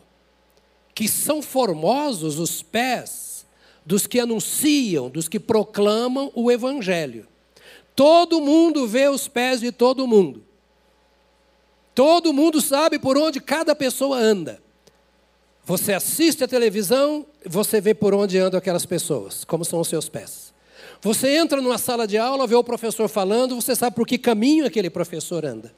[1.00, 3.46] que são formosos os pés
[3.86, 7.26] dos que anunciam, dos que proclamam o Evangelho.
[7.96, 10.44] Todo mundo vê os pés de todo mundo.
[11.96, 14.62] Todo mundo sabe por onde cada pessoa anda.
[15.64, 20.10] Você assiste a televisão, você vê por onde andam aquelas pessoas, como são os seus
[20.10, 20.54] pés.
[21.02, 24.66] Você entra numa sala de aula, vê o professor falando, você sabe por que caminho
[24.66, 25.74] aquele professor anda.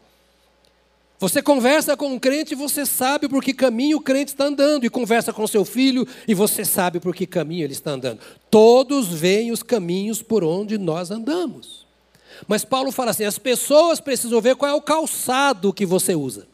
[1.21, 4.87] Você conversa com um crente e você sabe por que caminho o crente está andando,
[4.87, 8.19] e conversa com seu filho e você sabe por que caminho ele está andando.
[8.49, 11.85] Todos veem os caminhos por onde nós andamos.
[12.47, 16.47] Mas Paulo fala assim: as pessoas precisam ver qual é o calçado que você usa.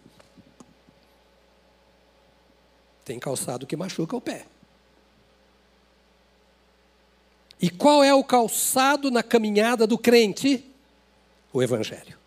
[3.06, 4.48] Tem calçado que machuca o pé.
[7.62, 10.62] E qual é o calçado na caminhada do crente?
[11.54, 12.27] O Evangelho.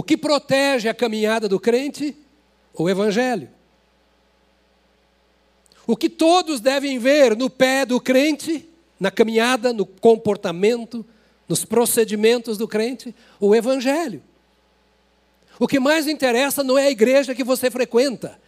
[0.00, 2.16] O que protege a caminhada do crente?
[2.72, 3.50] O Evangelho.
[5.86, 8.66] O que todos devem ver no pé do crente,
[8.98, 11.04] na caminhada, no comportamento,
[11.46, 13.14] nos procedimentos do crente?
[13.38, 14.22] O Evangelho.
[15.58, 18.40] O que mais interessa não é a igreja que você frequenta.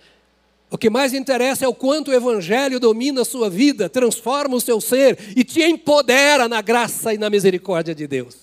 [0.71, 4.61] O que mais interessa é o quanto o Evangelho domina a sua vida, transforma o
[4.61, 8.39] seu ser e te empodera na graça e na misericórdia de Deus.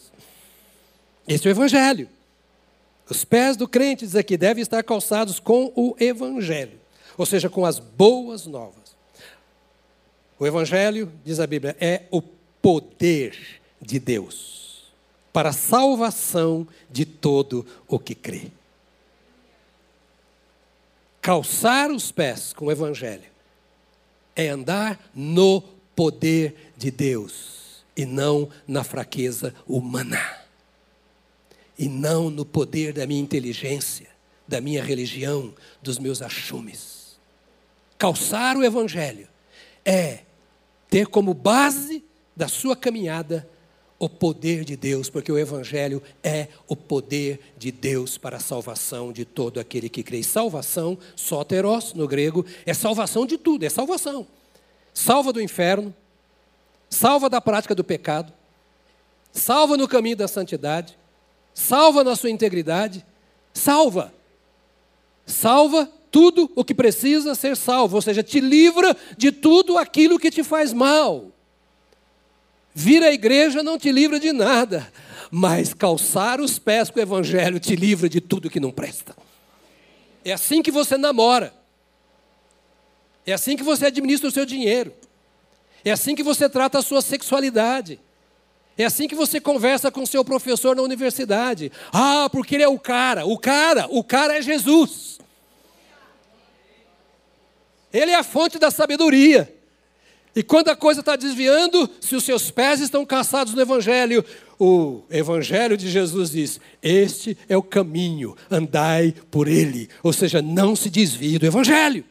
[1.28, 2.19] Esse é o Evangelho.
[3.10, 6.80] Os pés do crente, diz aqui, devem estar calçados com o Evangelho,
[7.18, 8.96] ou seja, com as boas novas.
[10.38, 14.92] O Evangelho, diz a Bíblia, é o poder de Deus
[15.34, 18.52] para a salvação de todo o que crê.
[21.20, 23.30] Calçar os pés com o Evangelho
[24.36, 25.62] é andar no
[25.96, 30.49] poder de Deus e não na fraqueza humana
[31.80, 34.10] e não no poder da minha inteligência,
[34.46, 37.18] da minha religião, dos meus achumes.
[37.98, 39.30] Calçar o Evangelho
[39.86, 40.20] é
[40.90, 42.04] ter como base
[42.36, 43.50] da sua caminhada
[43.98, 49.14] o poder de Deus, porque o Evangelho é o poder de Deus para a salvação
[49.14, 50.22] de todo aquele que crê.
[50.22, 54.28] Salvação, soteros no grego, é salvação de tudo, é salvação.
[54.94, 55.96] Salva do inferno,
[56.90, 58.34] salva da prática do pecado,
[59.32, 60.99] salva no caminho da santidade,
[61.60, 63.06] salva na sua integridade,
[63.54, 64.14] salva.
[65.26, 70.32] Salva tudo o que precisa ser salvo, ou seja, te livra de tudo aquilo que
[70.32, 71.32] te faz mal.
[72.74, 74.92] Vir à igreja não te livra de nada,
[75.30, 79.16] mas calçar os pés com o evangelho te livra de tudo que não presta.
[80.24, 81.54] É assim que você namora.
[83.26, 84.94] É assim que você administra o seu dinheiro.
[85.84, 88.00] É assim que você trata a sua sexualidade.
[88.80, 91.70] É assim que você conversa com seu professor na universidade.
[91.92, 93.26] Ah, porque ele é o cara.
[93.26, 95.20] O cara, o cara é Jesus.
[97.92, 99.54] Ele é a fonte da sabedoria.
[100.34, 104.24] E quando a coisa está desviando, se os seus pés estão calçados no Evangelho,
[104.58, 109.90] o Evangelho de Jesus diz: Este é o caminho, andai por ele.
[110.02, 112.06] Ou seja, não se desvie do Evangelho.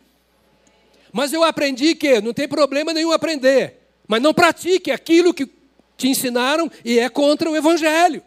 [1.14, 5.56] Mas eu aprendi que não tem problema nenhum aprender, mas não pratique aquilo que
[5.98, 8.22] te ensinaram e é contra o Evangelho.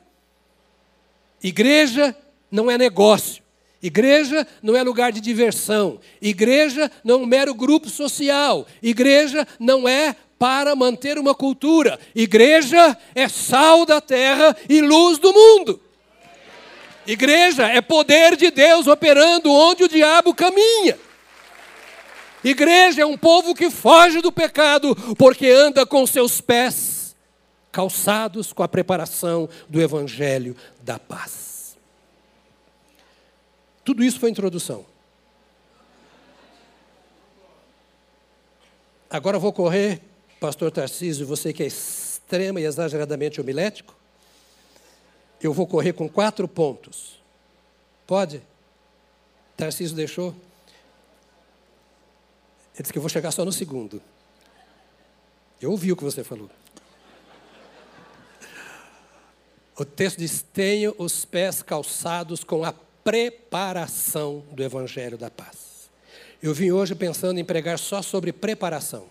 [1.42, 2.16] Igreja
[2.52, 3.42] não é negócio.
[3.82, 6.00] Igreja não é lugar de diversão.
[6.22, 8.68] Igreja não é um mero grupo social.
[8.84, 11.98] Igreja não é para manter uma cultura.
[12.14, 15.82] Igreja é sal da terra e luz do mundo.
[17.08, 21.00] Igreja é poder de Deus operando onde o diabo caminha.
[22.44, 26.91] Igreja é um povo que foge do pecado porque anda com seus pés
[27.72, 31.78] calçados com a preparação do evangelho da paz.
[33.84, 34.86] Tudo isso foi introdução.
[39.10, 40.02] Agora vou correr,
[40.40, 43.94] pastor Tarcísio, você que é extrema e exageradamente homilético,
[45.42, 47.20] eu vou correr com quatro pontos.
[48.06, 48.42] Pode?
[49.58, 50.30] Tarcísio deixou?
[52.74, 54.02] Ele disse que eu vou chegar só no segundo.
[55.60, 56.50] Eu ouvi o que você falou.
[59.82, 62.72] O texto diz: Tenho os pés calçados com a
[63.04, 65.90] preparação do Evangelho da Paz.
[66.40, 69.08] Eu vim hoje pensando em pregar só sobre preparação.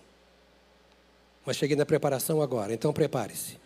[1.45, 3.59] Mas cheguei na preparação agora, então prepare-se.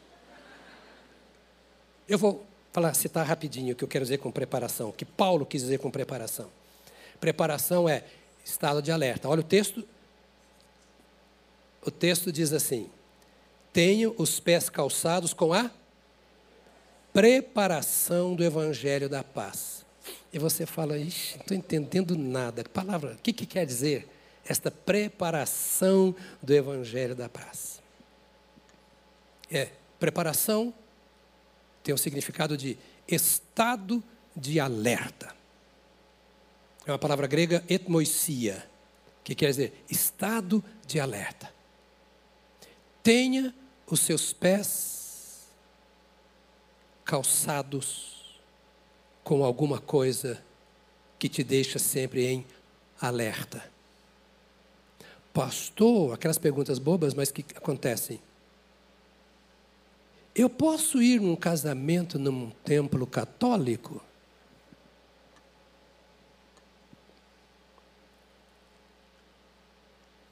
[2.09, 2.43] Eu vou
[2.73, 5.77] falar, citar rapidinho o que eu quero dizer com preparação, o que Paulo quis dizer
[5.77, 6.49] com preparação.
[7.19, 8.03] Preparação é
[8.43, 9.29] estado de alerta.
[9.29, 9.87] Olha o texto.
[11.85, 12.89] O texto diz assim:
[13.71, 15.84] Tenho os pés calçados com a preparação
[18.35, 19.85] do evangelho da paz.
[20.33, 22.61] E você fala, ixi, não estou entendendo nada.
[22.61, 24.05] Que palavra, o que, que quer dizer
[24.45, 26.13] esta preparação
[26.43, 27.81] do Evangelho da Paz?
[29.49, 30.73] É, preparação
[31.81, 34.03] tem o significado de estado
[34.35, 35.33] de alerta.
[36.85, 38.69] É uma palavra grega etmoisia,
[39.23, 41.49] que quer dizer estado de alerta.
[43.01, 43.55] Tenha
[43.87, 45.04] os seus pés
[47.05, 48.41] calçados
[49.23, 50.43] com alguma coisa
[51.19, 52.45] que te deixa sempre em
[52.99, 53.63] alerta.
[55.31, 58.19] Pastor, aquelas perguntas bobas, mas que acontecem.
[60.33, 64.01] Eu posso ir num casamento num templo católico?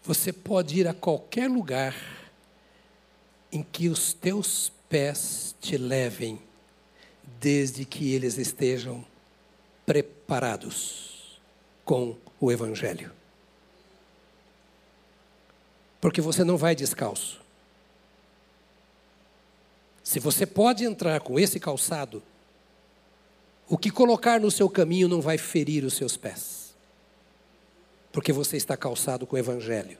[0.03, 1.95] Você pode ir a qualquer lugar
[3.49, 6.41] em que os teus pés te levem
[7.39, 9.05] desde que eles estejam
[9.85, 11.39] preparados
[11.83, 13.11] com o Evangelho.
[15.99, 17.41] Porque você não vai descalço.
[20.03, 22.21] Se você pode entrar com esse calçado,
[23.69, 26.73] o que colocar no seu caminho não vai ferir os seus pés.
[28.11, 29.97] Porque você está calçado com o Evangelho.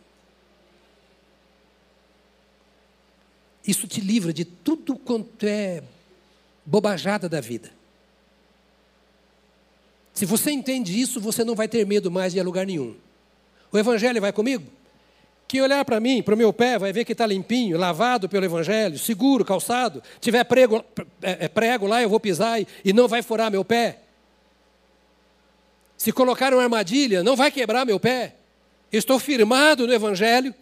[3.65, 5.81] Isso te livra de tudo quanto é
[6.65, 7.71] bobajada da vida.
[10.13, 12.95] Se você entende isso, você não vai ter medo mais de lugar nenhum.
[13.71, 14.63] O Evangelho vai comigo?
[15.47, 18.45] Quem olhar para mim, para o meu pé, vai ver que está limpinho, lavado pelo
[18.45, 20.01] Evangelho, seguro, calçado.
[20.19, 20.83] Tiver prego,
[21.21, 23.99] é, é, prego lá, eu vou pisar e não vai furar meu pé.
[25.97, 28.35] Se colocar uma armadilha, não vai quebrar meu pé.
[28.91, 30.53] estou firmado no Evangelho.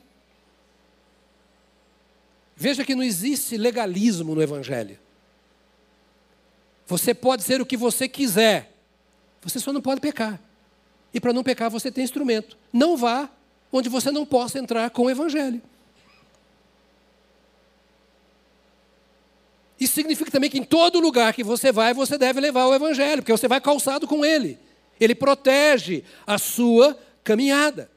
[2.55, 4.99] Veja que não existe legalismo no Evangelho.
[6.91, 8.69] Você pode ser o que você quiser,
[9.41, 10.37] você só não pode pecar.
[11.13, 12.57] E para não pecar, você tem instrumento.
[12.71, 13.29] Não vá
[13.71, 15.61] onde você não possa entrar com o Evangelho.
[19.79, 23.21] E significa também que em todo lugar que você vai, você deve levar o Evangelho,
[23.21, 24.59] porque você vai calçado com ele.
[24.99, 27.89] Ele protege a sua caminhada.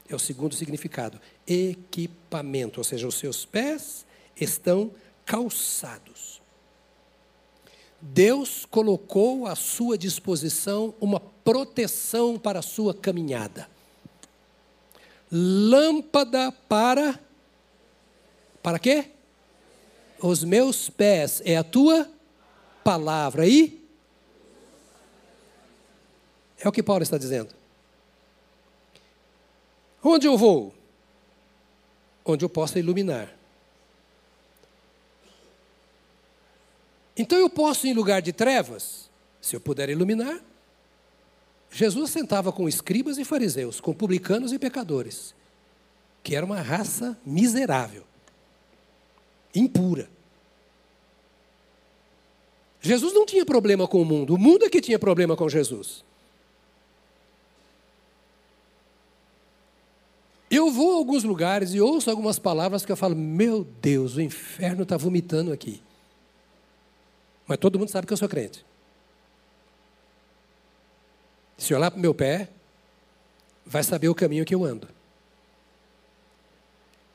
[0.08, 4.06] É o segundo significado, equipamento, ou seja, os seus pés
[4.40, 4.92] estão
[5.26, 6.40] calçados.
[8.00, 13.68] Deus colocou à sua disposição uma proteção para a sua caminhada.
[15.32, 17.20] Lâmpada para
[18.62, 19.12] para quê?
[20.20, 22.10] Os meus pés é a tua
[22.84, 23.87] palavra aí.
[26.60, 27.54] É o que Paulo está dizendo.
[30.04, 30.74] Onde eu vou?
[32.26, 33.38] Onde eu possa iluminar.
[37.18, 39.10] Então eu posso ir em lugar de trevas,
[39.42, 40.40] se eu puder iluminar.
[41.72, 45.36] Jesus sentava com escribas e fariseus, com publicanos e pecadores,
[46.24, 48.04] que era uma raça miserável,
[49.54, 50.10] impura.
[52.80, 56.06] Jesus não tinha problema com o mundo, o mundo é que tinha problema com Jesus.
[60.50, 64.22] Eu vou a alguns lugares e ouço algumas palavras que eu falo: Meu Deus, o
[64.22, 65.82] inferno está vomitando aqui.
[67.46, 68.66] Mas todo mundo sabe que eu sou crente.
[71.58, 72.50] Se olhar para o meu pé,
[73.66, 74.88] vai saber o caminho que eu ando.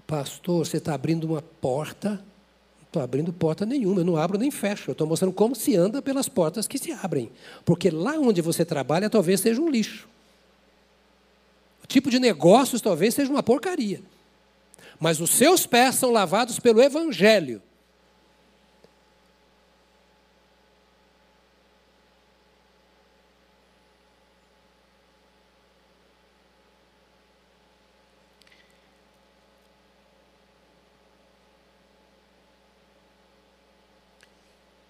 [0.06, 2.10] Pastor, você está abrindo uma porta?
[2.10, 4.90] Não estou abrindo porta nenhuma, eu não abro nem fecho.
[4.90, 7.30] Eu estou mostrando como se anda pelas portas que se abrem.
[7.64, 10.08] Porque lá onde você trabalha talvez seja um lixo.
[11.82, 14.02] O tipo de negócios talvez seja uma porcaria.
[14.98, 17.60] Mas os seus pés são lavados pelo Evangelho.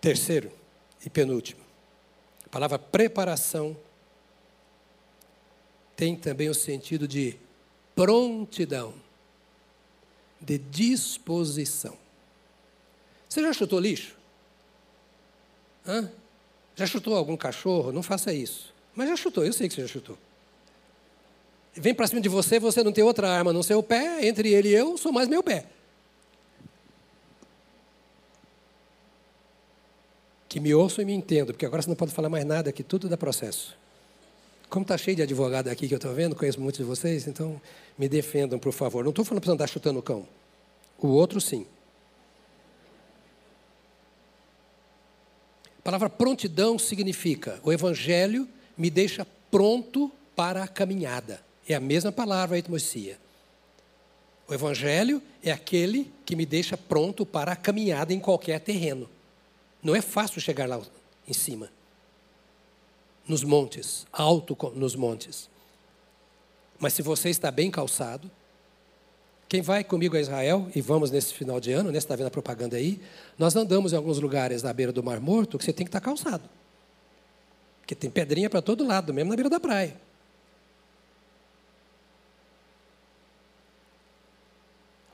[0.02, 0.50] Terceiro
[1.06, 1.62] e penúltimo,
[2.44, 3.76] a palavra preparação
[5.96, 7.36] tem também o sentido de
[7.94, 8.94] prontidão,
[10.40, 11.96] de disposição.
[13.28, 14.16] Você já chutou lixo?
[15.86, 16.10] Hã?
[16.74, 17.92] Já chutou algum cachorro?
[17.92, 18.72] Não faça isso.
[18.94, 20.18] Mas já chutou, eu sei que você já chutou.
[21.74, 24.52] Vem para cima de você, você não tem outra arma não ser o pé, entre
[24.52, 25.66] ele e eu, sou mais meu pé.
[30.52, 32.82] que me ouçam e me entendam, porque agora você não pode falar mais nada aqui,
[32.82, 33.74] tudo dá processo.
[34.72, 37.60] Como está cheio de advogado aqui que eu estou vendo, conheço muitos de vocês, então
[37.98, 39.04] me defendam, por favor.
[39.04, 40.26] Não estou falando para andar chutando o cão.
[40.98, 41.66] O outro, sim.
[45.78, 51.42] A palavra prontidão significa o evangelho me deixa pronto para a caminhada.
[51.68, 53.18] É a mesma palavra, etmosia.
[54.48, 59.06] O evangelho é aquele que me deixa pronto para a caminhada em qualquer terreno.
[59.82, 60.80] Não é fácil chegar lá
[61.28, 61.68] em cima
[63.26, 65.48] nos montes, alto nos montes.
[66.78, 68.30] Mas se você está bem calçado,
[69.48, 72.28] quem vai comigo a Israel, e vamos nesse final de ano, né, você está vendo
[72.28, 73.00] a propaganda aí,
[73.38, 76.00] nós andamos em alguns lugares na beira do Mar Morto que você tem que estar
[76.00, 76.48] calçado.
[77.80, 79.96] Porque tem pedrinha para todo lado, mesmo na beira da praia.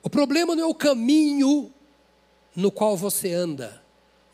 [0.02, 1.72] O problema não é o caminho
[2.54, 3.82] no qual você anda.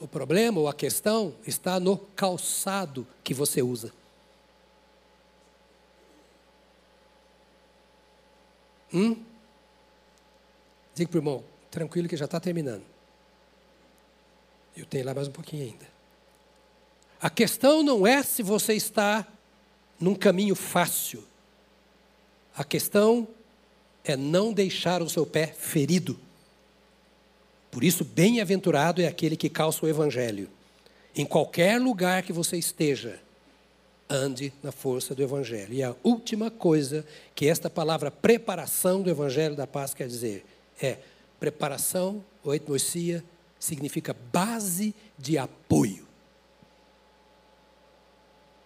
[0.05, 3.91] O problema ou a questão está no calçado que você usa.
[8.93, 9.17] Hum?
[10.95, 12.85] Diga para o irmão, tranquilo que já está terminando.
[14.77, 15.89] Eu tenho lá mais um pouquinho ainda.
[17.19, 19.27] A questão não é se você está
[19.99, 21.27] num caminho fácil.
[22.55, 23.27] A questão
[24.05, 26.21] é não deixar o seu pé ferido.
[27.75, 30.49] Por isso, bem-aventurado é aquele que calça o Evangelho.
[31.13, 33.19] Em qualquer lugar que você esteja,
[34.09, 35.75] ande na força do Evangelho.
[35.75, 37.05] E a última coisa
[37.35, 40.47] que esta palavra preparação do Evangelho da Paz quer dizer
[40.81, 40.99] é
[41.41, 43.25] preparação, ou etnosia,
[43.59, 46.07] significa base de apoio.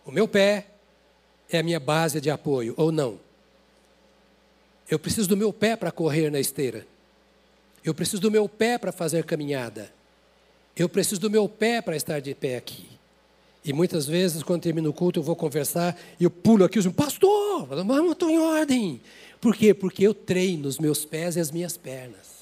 [0.04, 0.66] O meu pé
[1.50, 3.18] é a minha base de apoio, ou não?
[4.86, 6.86] Eu preciso do meu pé para correr na esteira.
[7.84, 9.92] Eu preciso do meu pé para fazer caminhada.
[10.76, 12.86] Eu preciso do meu pé para estar de pé aqui.
[13.64, 16.82] E muitas vezes, quando termino o culto, eu vou conversar e eu pulo aqui e
[16.82, 19.00] digo, pastor, vamos, estou em ordem.
[19.40, 19.74] Por quê?
[19.74, 22.38] Porque eu treino os meus pés e as minhas pernas.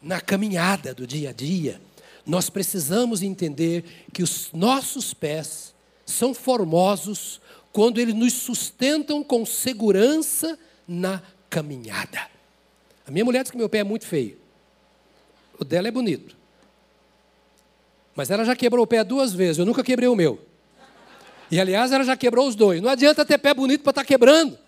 [0.00, 1.80] Na caminhada do dia a dia,
[2.24, 7.40] nós precisamos entender que os nossos pés são formosos
[7.72, 12.37] quando eles nos sustentam com segurança na caminhada.
[13.08, 14.38] A minha mulher diz que meu pé é muito feio.
[15.58, 16.36] O dela é bonito.
[18.14, 20.38] Mas ela já quebrou o pé duas vezes, eu nunca quebrei o meu.
[21.50, 22.82] E aliás, ela já quebrou os dois.
[22.82, 24.58] Não adianta ter pé bonito para estar tá quebrando.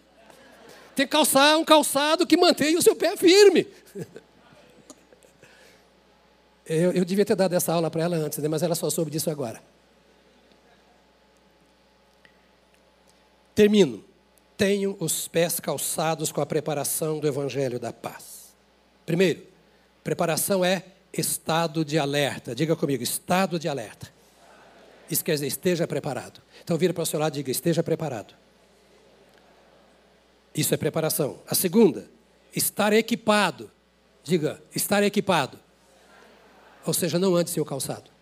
[0.94, 3.66] Tem que calçar um calçado que mantenha o seu pé firme.
[6.72, 8.46] Eu, eu devia ter dado essa aula para ela antes, né?
[8.46, 9.60] mas ela só soube disso agora.
[13.56, 14.04] Termino.
[14.56, 18.29] Tenho os pés calçados com a preparação do Evangelho da Paz.
[19.10, 19.42] Primeiro,
[20.04, 22.54] preparação é estado de alerta.
[22.54, 24.08] Diga comigo, estado de alerta.
[25.10, 26.40] Isso quer dizer, esteja preparado.
[26.62, 28.36] Então vira para o seu lado e diga, esteja preparado.
[30.54, 31.40] Isso é preparação.
[31.48, 32.08] A segunda,
[32.54, 33.68] estar equipado.
[34.22, 35.58] Diga, estar equipado.
[36.86, 38.12] Ou seja, não ande seu calçado.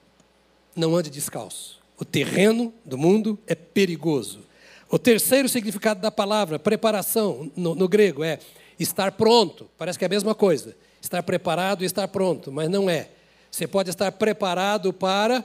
[0.74, 1.82] Não ande descalço.
[1.98, 4.40] O terreno do mundo é perigoso.
[4.88, 8.38] O terceiro significado da palavra, preparação, no, no, grego, é
[8.78, 9.68] estar pronto.
[9.76, 10.76] Parece que é a mesma coisa.
[11.00, 13.10] Estar preparado e estar pronto, mas não é.
[13.50, 15.44] Você pode estar preparado para,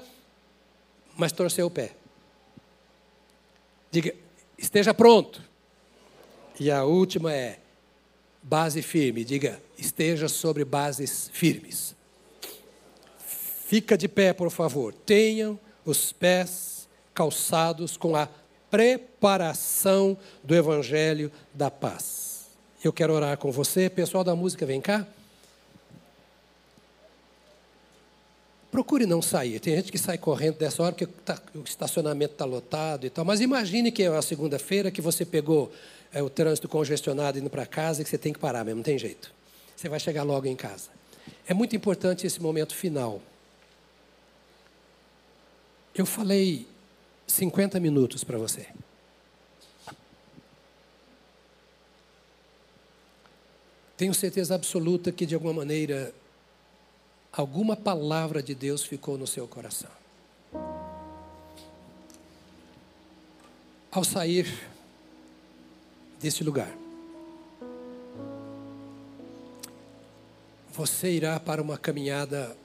[1.15, 1.91] mas torcer o pé.
[3.91, 4.13] Diga,
[4.57, 5.41] esteja pronto.
[6.59, 7.59] E a última é
[8.41, 9.23] base firme.
[9.23, 11.95] Diga, esteja sobre bases firmes.
[13.17, 14.93] Fica de pé, por favor.
[14.93, 18.27] Tenham os pés calçados com a
[18.69, 22.32] preparação do Evangelho da paz.
[22.83, 23.89] Eu quero orar com você.
[23.89, 25.07] Pessoal da música, vem cá.
[28.69, 29.59] Procure não sair.
[29.59, 33.23] Tem gente que sai correndo dessa hora porque tá, o estacionamento está lotado e tal.
[33.23, 35.71] Mas imagine que é uma segunda-feira que você pegou
[36.11, 38.83] é, o trânsito congestionado indo para casa e que você tem que parar mesmo, não
[38.83, 39.31] tem jeito.
[39.75, 40.89] Você vai chegar logo em casa.
[41.47, 43.21] É muito importante esse momento final.
[45.95, 46.67] Eu falei
[47.27, 48.67] 50 minutos para você.
[53.95, 56.13] Tenho certeza absoluta que, de alguma maneira,
[57.31, 59.91] alguma palavra de Deus ficou no seu coração.
[63.91, 64.67] Ao sair
[66.19, 66.75] desse lugar,
[70.71, 72.57] você irá para uma caminhada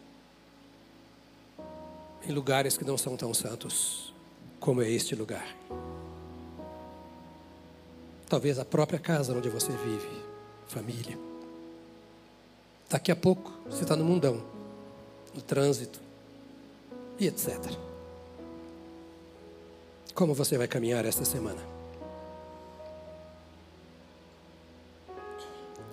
[2.27, 4.15] em lugares que não são tão santos
[4.59, 5.55] como é este lugar.
[8.27, 10.28] Talvez a própria casa onde você vive,
[10.69, 11.19] família.
[12.89, 14.43] Daqui a pouco você está no mundão,
[15.35, 16.01] no trânsito
[17.19, 17.59] e etc.
[20.15, 21.61] Como você vai caminhar esta semana?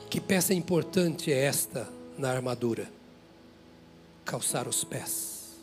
[0.09, 2.89] Que peça importante é esta na armadura?
[4.23, 5.55] Calçar os pés.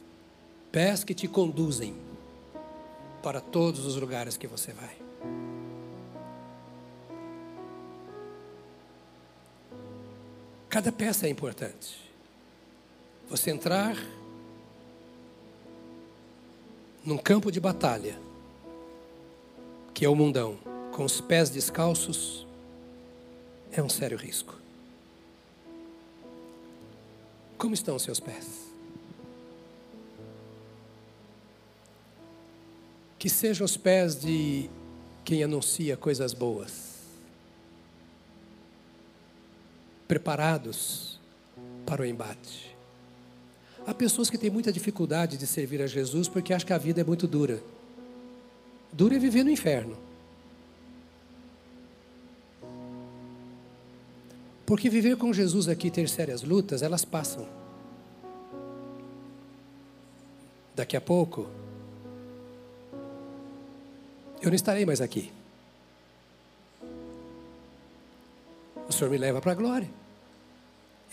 [0.70, 1.94] Pés que te conduzem
[3.22, 5.11] para todos os lugares que você vai.
[10.72, 12.00] Cada peça é importante.
[13.28, 13.94] Você entrar
[17.04, 18.18] num campo de batalha,
[19.92, 20.58] que é o mundão,
[20.90, 22.46] com os pés descalços,
[23.70, 24.58] é um sério risco.
[27.58, 28.72] Como estão os seus pés?
[33.18, 34.70] que sejam os pés de
[35.24, 36.91] quem anuncia coisas boas.
[40.06, 41.20] Preparados
[41.86, 42.76] para o embate.
[43.86, 47.00] Há pessoas que têm muita dificuldade de servir a Jesus porque acham que a vida
[47.00, 47.62] é muito dura.
[48.92, 49.96] Dura é viver no inferno.
[54.64, 57.46] Porque viver com Jesus aqui ter sérias lutas, elas passam.
[60.74, 61.46] Daqui a pouco,
[64.40, 65.30] eu não estarei mais aqui.
[68.92, 69.90] O Senhor me leva para a glória.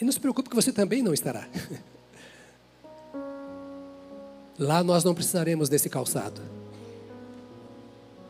[0.02, 1.48] E não se preocupe que você também não estará.
[4.60, 6.42] Lá nós não precisaremos desse calçado.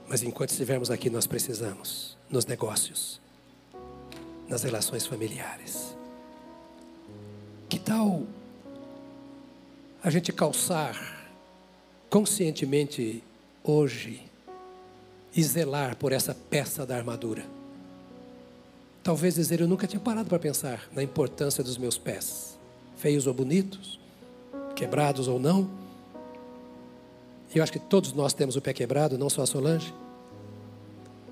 [0.08, 3.20] Mas enquanto estivermos aqui, nós precisamos nos negócios,
[4.48, 5.96] nas relações familiares.
[7.68, 8.28] Que tal
[10.04, 11.28] a gente calçar
[12.08, 13.24] conscientemente
[13.64, 14.22] hoje
[15.36, 17.59] e zelar por essa peça da armadura?
[19.04, 22.58] Talvez dizer, eu nunca tinha parado para pensar na importância dos meus pés,
[22.98, 24.00] feios ou bonitos,
[24.76, 25.80] quebrados ou não
[27.54, 29.94] eu acho que todos nós temos o pé quebrado, não só a Solange.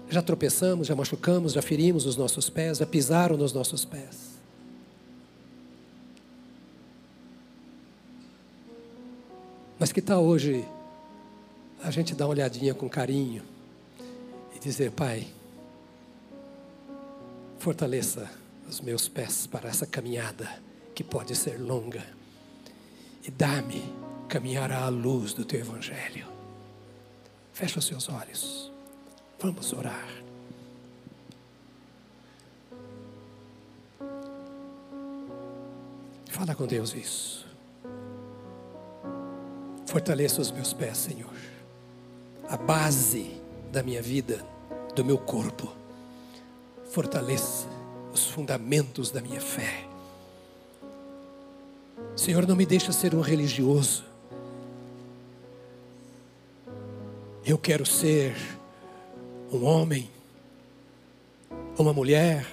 [0.09, 4.37] Já tropeçamos, já machucamos, já ferimos os nossos pés, já pisaram nos nossos pés.
[9.77, 10.65] Mas que tal hoje
[11.83, 13.43] a gente dar uma olhadinha com carinho
[14.55, 15.27] e dizer, Pai,
[17.59, 18.29] fortaleça
[18.67, 20.47] os meus pés para essa caminhada
[20.93, 22.05] que pode ser longa
[23.23, 23.93] e dá-me
[24.27, 26.27] caminhar à luz do teu Evangelho.
[27.53, 28.71] Fecha os seus olhos.
[29.39, 30.07] Vamos orar.
[36.29, 37.47] Fala com Deus isso.
[39.87, 41.33] Fortaleça os meus pés, Senhor.
[42.47, 43.41] A base
[43.71, 44.45] da minha vida,
[44.95, 45.86] do meu corpo.
[46.89, 47.67] Fortaleça
[48.13, 49.85] os fundamentos da minha fé.
[52.15, 54.07] Senhor, não me deixa ser um religioso
[57.47, 58.35] Eu quero ser
[59.53, 60.09] um homem,
[61.77, 62.45] uma mulher,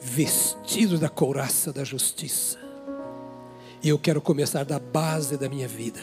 [0.00, 2.58] vestido da couraça da justiça.
[3.82, 6.00] E eu quero começar da base da minha vida,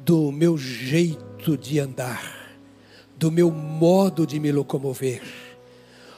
[0.00, 2.58] do meu jeito de andar,
[3.16, 5.22] do meu modo de me locomover.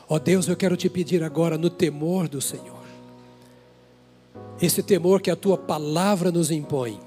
[0.09, 2.79] Ó oh Deus, eu quero te pedir agora no temor do Senhor,
[4.61, 6.99] esse temor que a tua palavra nos impõe,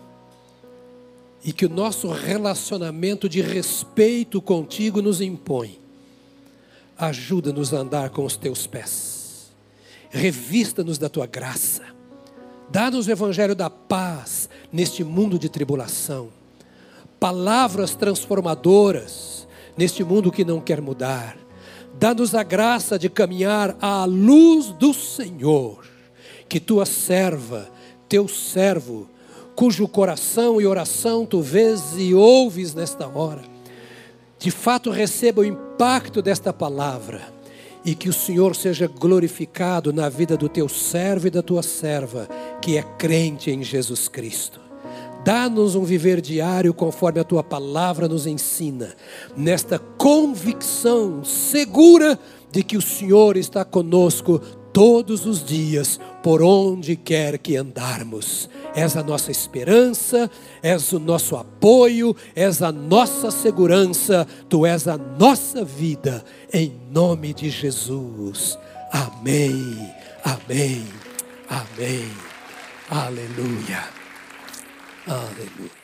[1.43, 5.79] e que o nosso relacionamento de respeito contigo nos impõe.
[6.95, 9.51] Ajuda-nos a andar com os teus pés,
[10.11, 11.83] revista-nos da tua graça,
[12.69, 16.29] dá-nos o evangelho da paz neste mundo de tribulação,
[17.19, 21.35] palavras transformadoras neste mundo que não quer mudar,
[22.01, 25.85] dá-nos a graça de caminhar à luz do Senhor,
[26.49, 27.69] que tua serva,
[28.09, 29.07] teu servo,
[29.55, 33.43] cujo coração e oração tu vês e ouves nesta hora,
[34.39, 37.21] de fato receba o impacto desta palavra
[37.85, 42.27] e que o Senhor seja glorificado na vida do teu servo e da tua serva,
[42.63, 44.70] que é crente em Jesus Cristo.
[45.23, 48.95] Dá-nos um viver diário conforme a tua palavra nos ensina,
[49.37, 52.17] nesta convicção segura
[52.51, 54.41] de que o Senhor está conosco
[54.73, 58.49] todos os dias, por onde quer que andarmos.
[58.75, 60.29] És a nossa esperança,
[60.63, 67.33] és o nosso apoio, és a nossa segurança, tu és a nossa vida, em nome
[67.33, 68.57] de Jesus.
[68.91, 69.91] Amém,
[70.23, 70.83] amém,
[71.49, 72.09] amém.
[72.89, 74.00] Aleluia,
[75.11, 75.80] aleluia.